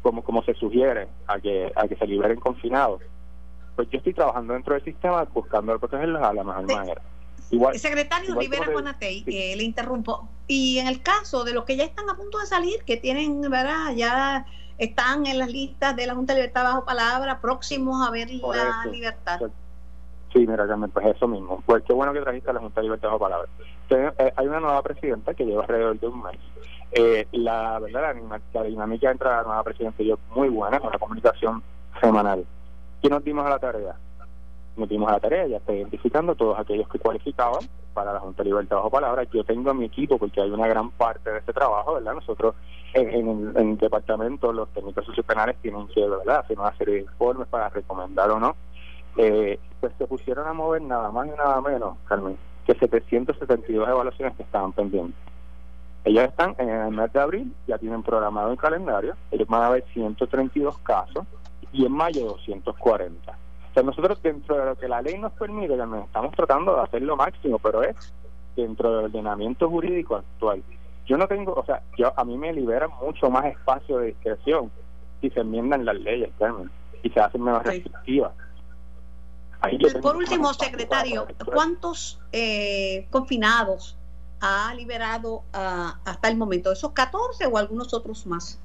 [0.00, 3.02] como, como se sugiere a que, a que se liberen confinados,
[3.76, 7.02] pues yo estoy trabajando dentro del sistema buscando protegerlos a la mejor manera.
[7.50, 10.26] Igual, secretario Rivera Juanatey, eh, le interrumpo.
[10.46, 13.42] Y en el caso de los que ya están a punto de salir, que tienen,
[13.42, 13.94] ¿verdad?
[13.94, 14.46] Ya
[14.84, 18.84] están en las listas de la Junta de Libertad bajo palabra, próximos a ver la
[18.90, 19.40] libertad.
[20.32, 21.62] Sí, mira, Carmen, pues eso mismo.
[21.66, 23.48] Pues qué bueno que trajiste a la Junta de Libertad bajo palabra.
[23.90, 26.38] Eh, hay una nueva presidenta que lleva alrededor de un mes.
[26.92, 28.14] Eh, la verdad,
[28.52, 31.62] la, dinámica entre la nueva presidenta y yo muy buena, con la comunicación
[32.00, 32.44] semanal.
[33.02, 33.94] ¿Qué nos dimos a la tarea?
[34.76, 37.60] Nos dimos a la tarea, ya está identificando todos aquellos que cualificaban
[37.92, 39.24] para la Junta de Libertad bajo palabra.
[39.24, 42.14] Yo tengo a mi equipo, porque hay una gran parte de ese trabajo, ¿verdad?
[42.14, 42.54] Nosotros
[42.94, 46.38] en, el departamento los técnicos sociopenales tienen que ¿verdad?
[46.38, 48.56] hacer una serie de informes para recomendar o no.
[49.16, 54.34] Eh, pues se pusieron a mover nada más y nada menos, Carmen, que 772 evaluaciones
[54.36, 55.16] que estaban pendientes.
[56.04, 59.70] Ellos están en el mes de abril, ya tienen programado un calendario, ellos van a
[59.70, 61.26] ver 132 casos
[61.72, 63.38] y en mayo 240.
[63.72, 67.02] O sea, nosotros dentro de lo que la ley nos permite, estamos tratando de hacer
[67.02, 67.96] lo máximo, pero es
[68.54, 70.62] dentro del ordenamiento jurídico actual
[71.06, 74.70] yo no tengo, o sea, yo a mí me libera mucho más espacio de discreción
[75.20, 76.70] si se enmiendan las leyes, Carmen,
[77.02, 78.32] y se hacen menos restrictivas.
[80.00, 83.96] Por último, secretario, ¿cuántos eh, confinados
[84.40, 86.72] ha liberado ah, hasta el momento?
[86.72, 88.58] ¿Esos 14 o algunos otros más?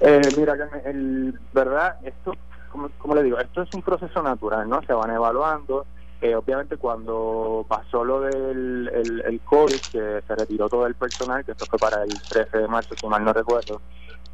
[0.00, 2.32] Eh, mira, el, verdad, esto,
[2.68, 4.82] como, como le digo, esto es un proceso natural, ¿no?
[4.82, 5.86] Se van evaluando
[6.20, 8.90] Eh, obviamente cuando pasó lo del
[9.24, 12.66] el, COVID, que se retiró todo el personal, que esto fue para el 13 de
[12.66, 13.80] marzo, si mal no recuerdo,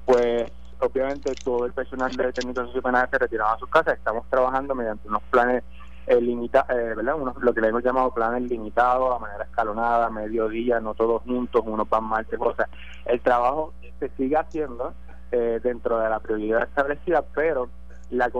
[0.07, 3.99] pues obviamente todo el personal de técnicos penales se retiraba a sus casas.
[3.99, 5.62] Estamos trabajando mediante unos planes
[6.07, 7.16] eh, limita, eh, ¿verdad?
[7.41, 11.89] lo que le hemos llamado planes limitados, a manera escalonada, mediodía, no todos juntos, unos
[11.89, 12.68] van martes, o sea,
[13.07, 14.93] el trabajo se sigue haciendo
[15.32, 17.70] eh, dentro de la prioridad establecida, pero
[18.17, 18.31] la,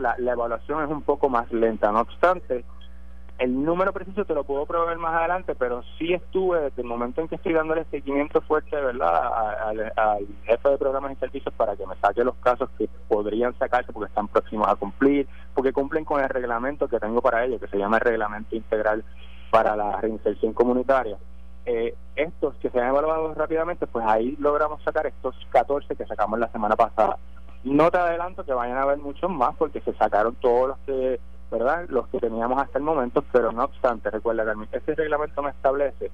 [0.00, 1.92] La, la evaluación es un poco más lenta.
[1.92, 2.64] No obstante,
[3.38, 7.20] el número preciso te lo puedo proveer más adelante, pero sí estuve desde el momento
[7.20, 11.86] en que estoy dándole seguimiento fuerte, ¿verdad?, al, jefe de programas y servicios para que
[11.86, 16.20] me saque los casos que podrían sacarse porque están próximos a cumplir, porque cumplen con
[16.20, 19.04] el reglamento que tengo para ellos, que se llama el Reglamento Integral
[19.52, 21.16] para la Reinserción Comunitaria.
[21.64, 26.40] Eh, estos que se han evaluado rápidamente, pues ahí logramos sacar estos 14 que sacamos
[26.40, 27.18] la semana pasada.
[27.64, 31.20] No te adelanto que vayan a haber muchos más porque se sacaron todos los que
[31.50, 31.86] ¿verdad?
[31.88, 36.10] Los que teníamos hasta el momento, pero no obstante, recuerda que ese reglamento me establece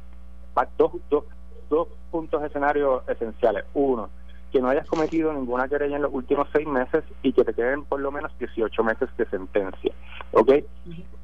[0.78, 1.24] dos, dos,
[1.68, 3.64] dos puntos escenarios esenciales.
[3.74, 4.10] Uno,
[4.52, 7.84] que no hayas cometido ninguna querella en los últimos seis meses y que te queden
[7.84, 9.92] por lo menos 18 meses de sentencia.
[10.32, 10.52] ¿Ok?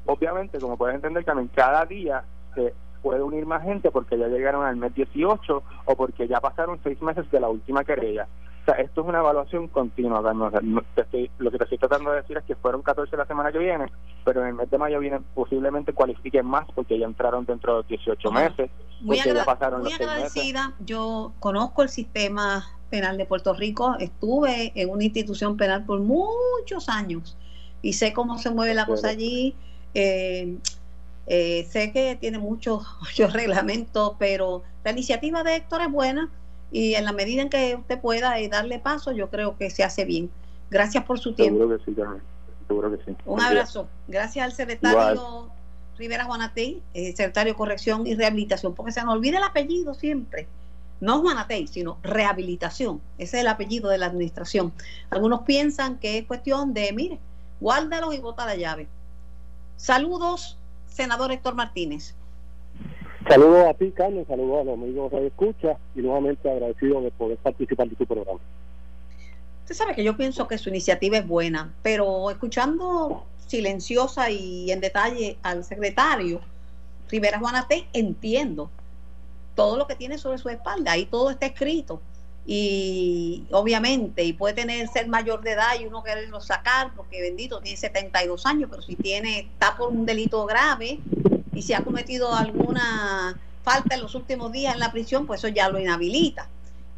[0.05, 2.23] Obviamente, como puedes entender, también cada día
[2.55, 6.79] se puede unir más gente porque ya llegaron al mes 18 o porque ya pasaron
[6.83, 8.27] seis meses de la última querella.
[8.73, 12.55] Sea, esto es una evaluación continua, lo que te estoy tratando de decir es que
[12.55, 13.85] fueron 14 la semana que viene,
[14.23, 17.87] pero en el mes de mayo viene posiblemente cualifiquen más porque ya entraron dentro de
[17.89, 18.69] 18 meses.
[19.01, 20.73] Muy, ya pasaron muy agradecida.
[20.85, 26.87] Yo conozco el sistema penal de Puerto Rico, estuve en una institución penal por muchos
[26.87, 27.37] años
[27.81, 29.55] y sé cómo se mueve la cosa allí.
[29.93, 30.57] Eh,
[31.27, 36.29] eh, sé que tiene muchos, muchos reglamentos, pero la iniciativa de Héctor es buena
[36.71, 39.83] y en la medida en que usted pueda eh, darle paso, yo creo que se
[39.83, 40.31] hace bien.
[40.69, 41.59] Gracias por su tiempo.
[41.59, 41.95] Seguro que sí,
[42.67, 43.17] Seguro que sí.
[43.25, 43.87] Un abrazo.
[44.07, 45.49] Gracias al secretario
[45.97, 50.47] Rivera Juanatey, eh, secretario de Corrección y Rehabilitación, porque se nos olvida el apellido siempre.
[51.01, 53.01] No Juanatey, sino rehabilitación.
[53.17, 54.71] Ese es el apellido de la administración.
[55.09, 57.19] Algunos piensan que es cuestión de, mire,
[57.59, 58.87] guárdalos y bota la llave.
[59.75, 60.57] Saludos,
[60.87, 62.15] senador Héctor Martínez.
[63.31, 67.37] Saludos a ti, Carmen, saludos a los amigos de Escucha y nuevamente agradecido de poder
[67.37, 68.41] participar de tu programa.
[69.61, 74.81] Usted sabe que yo pienso que su iniciativa es buena, pero escuchando silenciosa y en
[74.81, 76.41] detalle al secretario
[77.07, 78.69] Rivera Juanate, entiendo
[79.55, 82.01] todo lo que tiene sobre su espalda, ahí todo está escrito.
[82.45, 87.61] Y obviamente, y puede tener ser mayor de edad y uno quererlo sacar, porque bendito,
[87.61, 90.99] tiene 72 años, pero si tiene, está por un delito grave,
[91.53, 95.47] y si ha cometido alguna falta en los últimos días en la prisión, pues eso
[95.47, 96.47] ya lo inhabilita.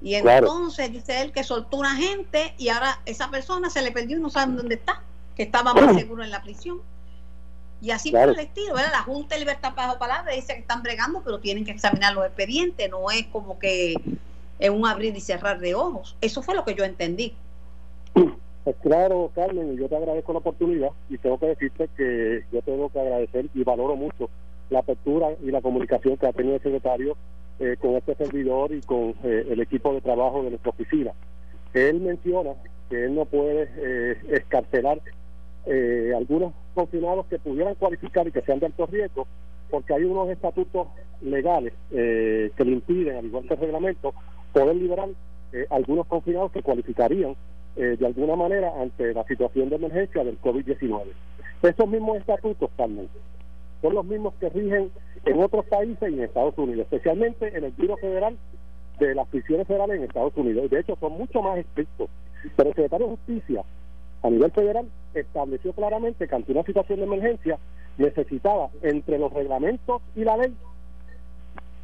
[0.02, 4.18] Y entonces dice él que soltó una gente y ahora esa persona se le perdió
[4.18, 5.02] y no saben dónde está,
[5.36, 6.82] que estaba más seguro en la prisión.
[7.82, 11.22] Y así por el estilo, La Junta de Libertad Bajo Palabra dice que están bregando,
[11.24, 13.96] pero tienen que examinar los expedientes, no es como que
[14.60, 16.16] es un abrir y cerrar de ojos.
[16.22, 17.34] Eso fue lo que yo entendí.
[18.64, 22.90] Pues claro, Carmen, yo te agradezco la oportunidad y tengo que decirte que yo tengo
[22.90, 24.30] que agradecer y valoro mucho
[24.70, 27.16] la apertura y la comunicación que ha tenido el secretario
[27.60, 31.12] eh, con este servidor y con eh, el equipo de trabajo de nuestra oficina.
[31.74, 32.52] Él menciona
[32.90, 35.00] que él no puede eh, escarcelar
[35.66, 39.28] eh, algunos confinados que pudieran cualificar y que sean de alto riesgo,
[39.70, 40.88] porque hay unos estatutos
[41.22, 44.14] legales que le impiden, al igual que el reglamento,
[44.52, 45.08] poder liberar
[45.70, 47.36] algunos confinados que cualificarían
[47.76, 51.06] de alguna manera ante la situación de emergencia del COVID-19.
[51.64, 53.08] Esos mismos estatutos, también
[53.84, 54.92] son los mismos que rigen
[55.26, 58.38] en otros países y en Estados Unidos, especialmente en el Biro Federal
[58.98, 60.70] de las prisiones federales en Estados Unidos.
[60.72, 62.10] De hecho, son mucho más estrictos.
[62.56, 63.64] Pero el secretario de Justicia
[64.22, 67.60] a nivel federal estableció claramente que ante una situación de emergencia
[67.98, 70.56] necesitaba entre los reglamentos y la ley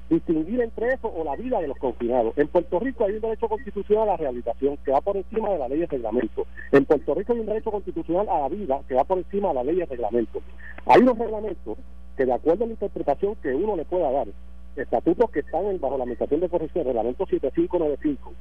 [0.09, 2.37] distinguir entre eso o la vida de los confinados.
[2.37, 5.59] En Puerto Rico hay un derecho constitucional a la rehabilitación que va por encima de
[5.59, 6.45] la ley de reglamento.
[6.71, 9.53] En Puerto Rico hay un derecho constitucional a la vida que va por encima de
[9.55, 10.41] la ley de reglamento.
[10.85, 11.77] Hay unos reglamentos
[12.17, 14.27] que de acuerdo a la interpretación que uno le pueda dar,
[14.75, 18.33] estatutos que están bajo la administración de corrección, reglamento 7595,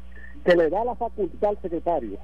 [0.45, 2.19] que le da la facultad al secretario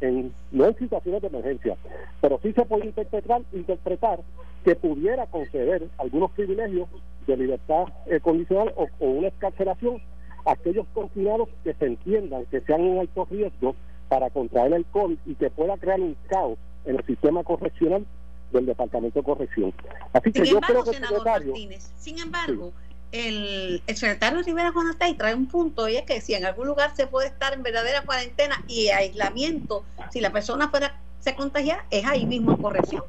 [0.00, 1.76] en, no en situaciones de emergencia,
[2.20, 4.20] pero sí se puede interpretar, interpretar
[4.64, 6.88] que pudiera conceder algunos privilegios
[7.26, 10.00] de libertad eh, condicional o, una escarcelación
[10.46, 13.74] a aquellos confinados que se entiendan que sean en alto riesgo
[14.08, 18.06] para contraer el COVID y que pueda crear un caos en el sistema correccional
[18.52, 19.74] del Departamento de Corrección.
[20.12, 22.72] Así que yo creo que senador Martínez, sin embargo,
[23.12, 26.94] el, el, secretario Rivera Juanatay trae un punto y es que si en algún lugar
[26.94, 32.04] se puede estar en verdadera cuarentena y aislamiento, si la persona fuera se contagia, es
[32.04, 33.02] ahí mismo en corrección.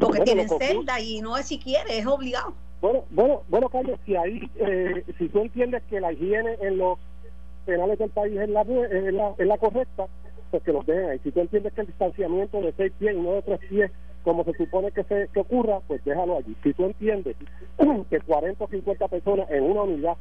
[0.00, 2.54] Porque tienen celda y no es si quiere, es obligado.
[2.80, 6.98] Bueno, bueno, bueno, Carlos, si ahí, eh, si tú entiendes que la higiene en los
[7.66, 10.06] penales del país es la, es la, es la correcta,
[10.50, 11.20] pues que los dejen ahí.
[11.24, 13.90] Si tú entiendes que el distanciamiento de seis pies y no de tres pies,
[14.28, 16.54] como se supone que se que ocurra, pues déjalo allí.
[16.62, 17.34] Si tú entiendes
[18.10, 20.18] que 40 o 50 personas en una unidad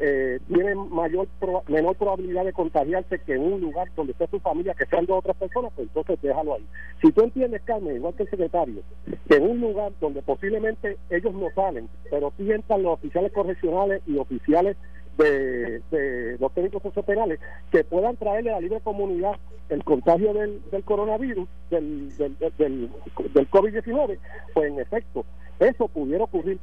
[0.00, 1.28] eh, tienen mayor
[1.66, 5.20] menor probabilidad de contagiarse que en un lugar donde esté su familia, que sean dos
[5.20, 6.66] otras personas, pues entonces déjalo ahí.
[7.00, 8.82] Si tú entiendes, Carmen, igual que el secretario,
[9.26, 14.02] que en un lugar donde posiblemente ellos no salen, pero sí entran los oficiales correccionales
[14.06, 14.76] y oficiales
[15.18, 17.40] de, de los técnicos sociopenales
[17.70, 19.36] que puedan traerle a la libre comunidad
[19.68, 22.90] el contagio del, del coronavirus, del, del, del,
[23.34, 24.18] del COVID-19,
[24.54, 25.26] pues en efecto,
[25.60, 26.58] eso pudiera ocurrir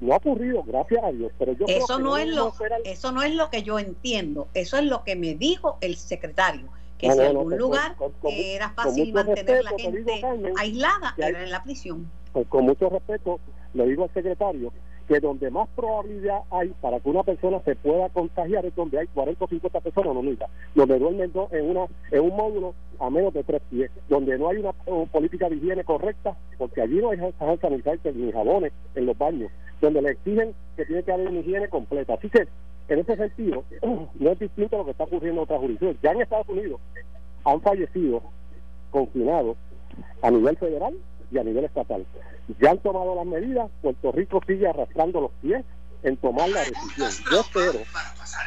[0.00, 2.52] no ha ocurrido, gracias a Dios, pero yo eso no, es lo
[2.84, 6.66] eso no es lo que yo entiendo, eso es lo que me dijo el secretario,
[6.98, 10.20] que si en algún lugar era fácil mantener la gente
[10.58, 12.10] aislada era en la prisión.
[12.48, 13.38] con mucho respeto
[13.74, 14.72] le digo al secretario
[15.12, 19.06] que donde más probabilidad hay para que una persona se pueda contagiar es donde hay
[19.08, 20.22] 40 o 50 personas no
[20.74, 24.58] donde duermen en una en un módulo a menos de tres pies, donde no hay
[24.58, 24.72] una,
[25.06, 27.18] política de higiene correcta, porque allí no hay
[27.60, 29.50] sanitarios ni jabones en los baños,
[29.80, 32.14] donde le exigen que tiene que haber una higiene completa.
[32.14, 32.46] Así que,
[32.88, 33.64] en ese sentido,
[34.18, 36.00] no es distinto lo que está ocurriendo en otras jurisdicciones.
[36.00, 36.80] Ya en Estados Unidos
[37.44, 38.22] han fallecido
[38.90, 39.56] confinados
[40.22, 40.94] a nivel federal
[41.30, 42.06] y a nivel estatal.
[42.60, 45.64] Ya han tomado las medidas, Puerto Rico sigue arrastrando los pies
[46.02, 47.10] en tomar la decisión.
[47.30, 47.80] Yo espero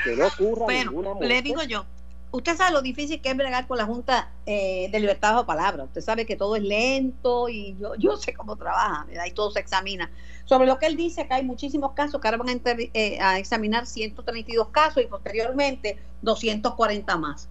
[0.03, 1.27] que no ocurra ninguna muerte.
[1.27, 1.85] Le digo yo,
[2.31, 5.85] usted sabe lo difícil que es bregar con la Junta eh, de Libertad bajo palabra.
[5.85, 9.25] Usted sabe que todo es lento y yo, yo sé cómo trabaja, ¿verdad?
[9.25, 10.11] Y todo se examina.
[10.45, 13.39] Sobre lo que él dice, que hay muchísimos casos, que ahora van a, eh, a
[13.39, 17.49] examinar 132 casos y posteriormente 240 más.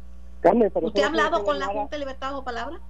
[0.83, 2.81] ¿Usted ha hablado con la Junta de Libertad bajo palabra?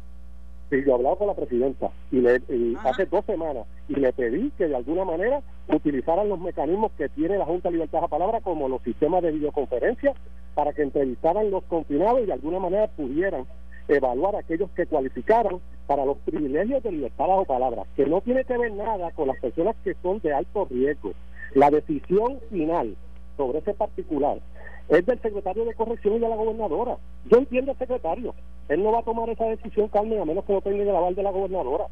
[0.74, 2.42] Sí, yo he hablado con la presidenta y, le,
[2.82, 7.38] hace dos semanas y le pedí que de alguna manera utilizaran los mecanismos que tiene
[7.38, 10.14] la Junta de Libertad de Palabra como los sistemas de videoconferencia
[10.56, 13.46] para que entrevistaran los confinados y de alguna manera pudieran
[13.86, 18.44] evaluar a aquellos que cualificaron para los privilegios de libertad bajo palabra, que no tiene
[18.44, 21.12] que ver nada con las personas que son de alto riesgo.
[21.54, 22.96] La decisión final
[23.36, 24.40] sobre ese particular
[24.88, 26.98] es del secretario de corrección y de la gobernadora.
[27.30, 28.34] Yo entiendo al secretario,
[28.68, 31.14] él no va a tomar esa decisión, Carmen, a menos que no tenga el aval
[31.14, 31.86] de la gobernadora.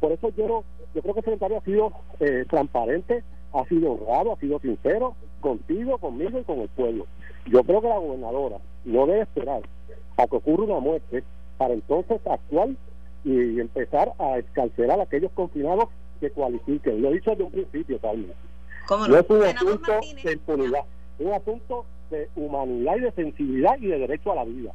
[0.00, 0.64] Por eso yo,
[0.94, 3.22] yo creo que el secretario ha sido eh, transparente,
[3.52, 7.06] ha sido honrado, ha sido sincero contigo, conmigo y con el pueblo.
[7.46, 9.62] Yo creo que la gobernadora no debe esperar
[10.16, 11.22] a que ocurra una muerte
[11.56, 12.70] para entonces actuar
[13.24, 15.88] y empezar a escarcelar a aquellos confinados
[16.20, 17.02] que cualifiquen.
[17.02, 18.32] Lo he dicho desde un principio, Carmen.
[18.90, 19.16] No?
[19.16, 20.84] es un asunto de impunidad,
[21.18, 24.72] es un asunto de humanidad y de sensibilidad y de derecho a la vida.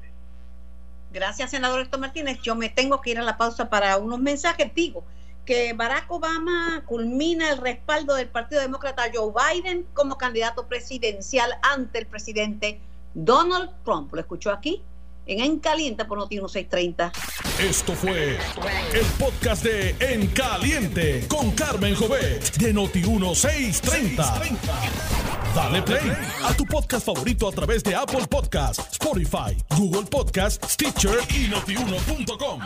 [1.11, 2.39] Gracias, senador Héctor Martínez.
[2.41, 4.73] Yo me tengo que ir a la pausa para unos mensajes.
[4.73, 5.03] Digo
[5.45, 11.99] que Barack Obama culmina el respaldo del Partido Demócrata Joe Biden como candidato presidencial ante
[11.99, 12.79] el presidente
[13.13, 14.13] Donald Trump.
[14.13, 14.83] Lo escuchó aquí
[15.25, 17.11] en En Caliente por Noti 1630.
[17.59, 18.37] Esto fue
[18.93, 24.41] el podcast de En Caliente con Carmen Jovet de Noti 1630.
[25.55, 26.11] Dale play
[26.43, 32.61] a tu podcast favorito a través de Apple Podcasts, Spotify, Google Podcasts, Stitcher y notiuno.com.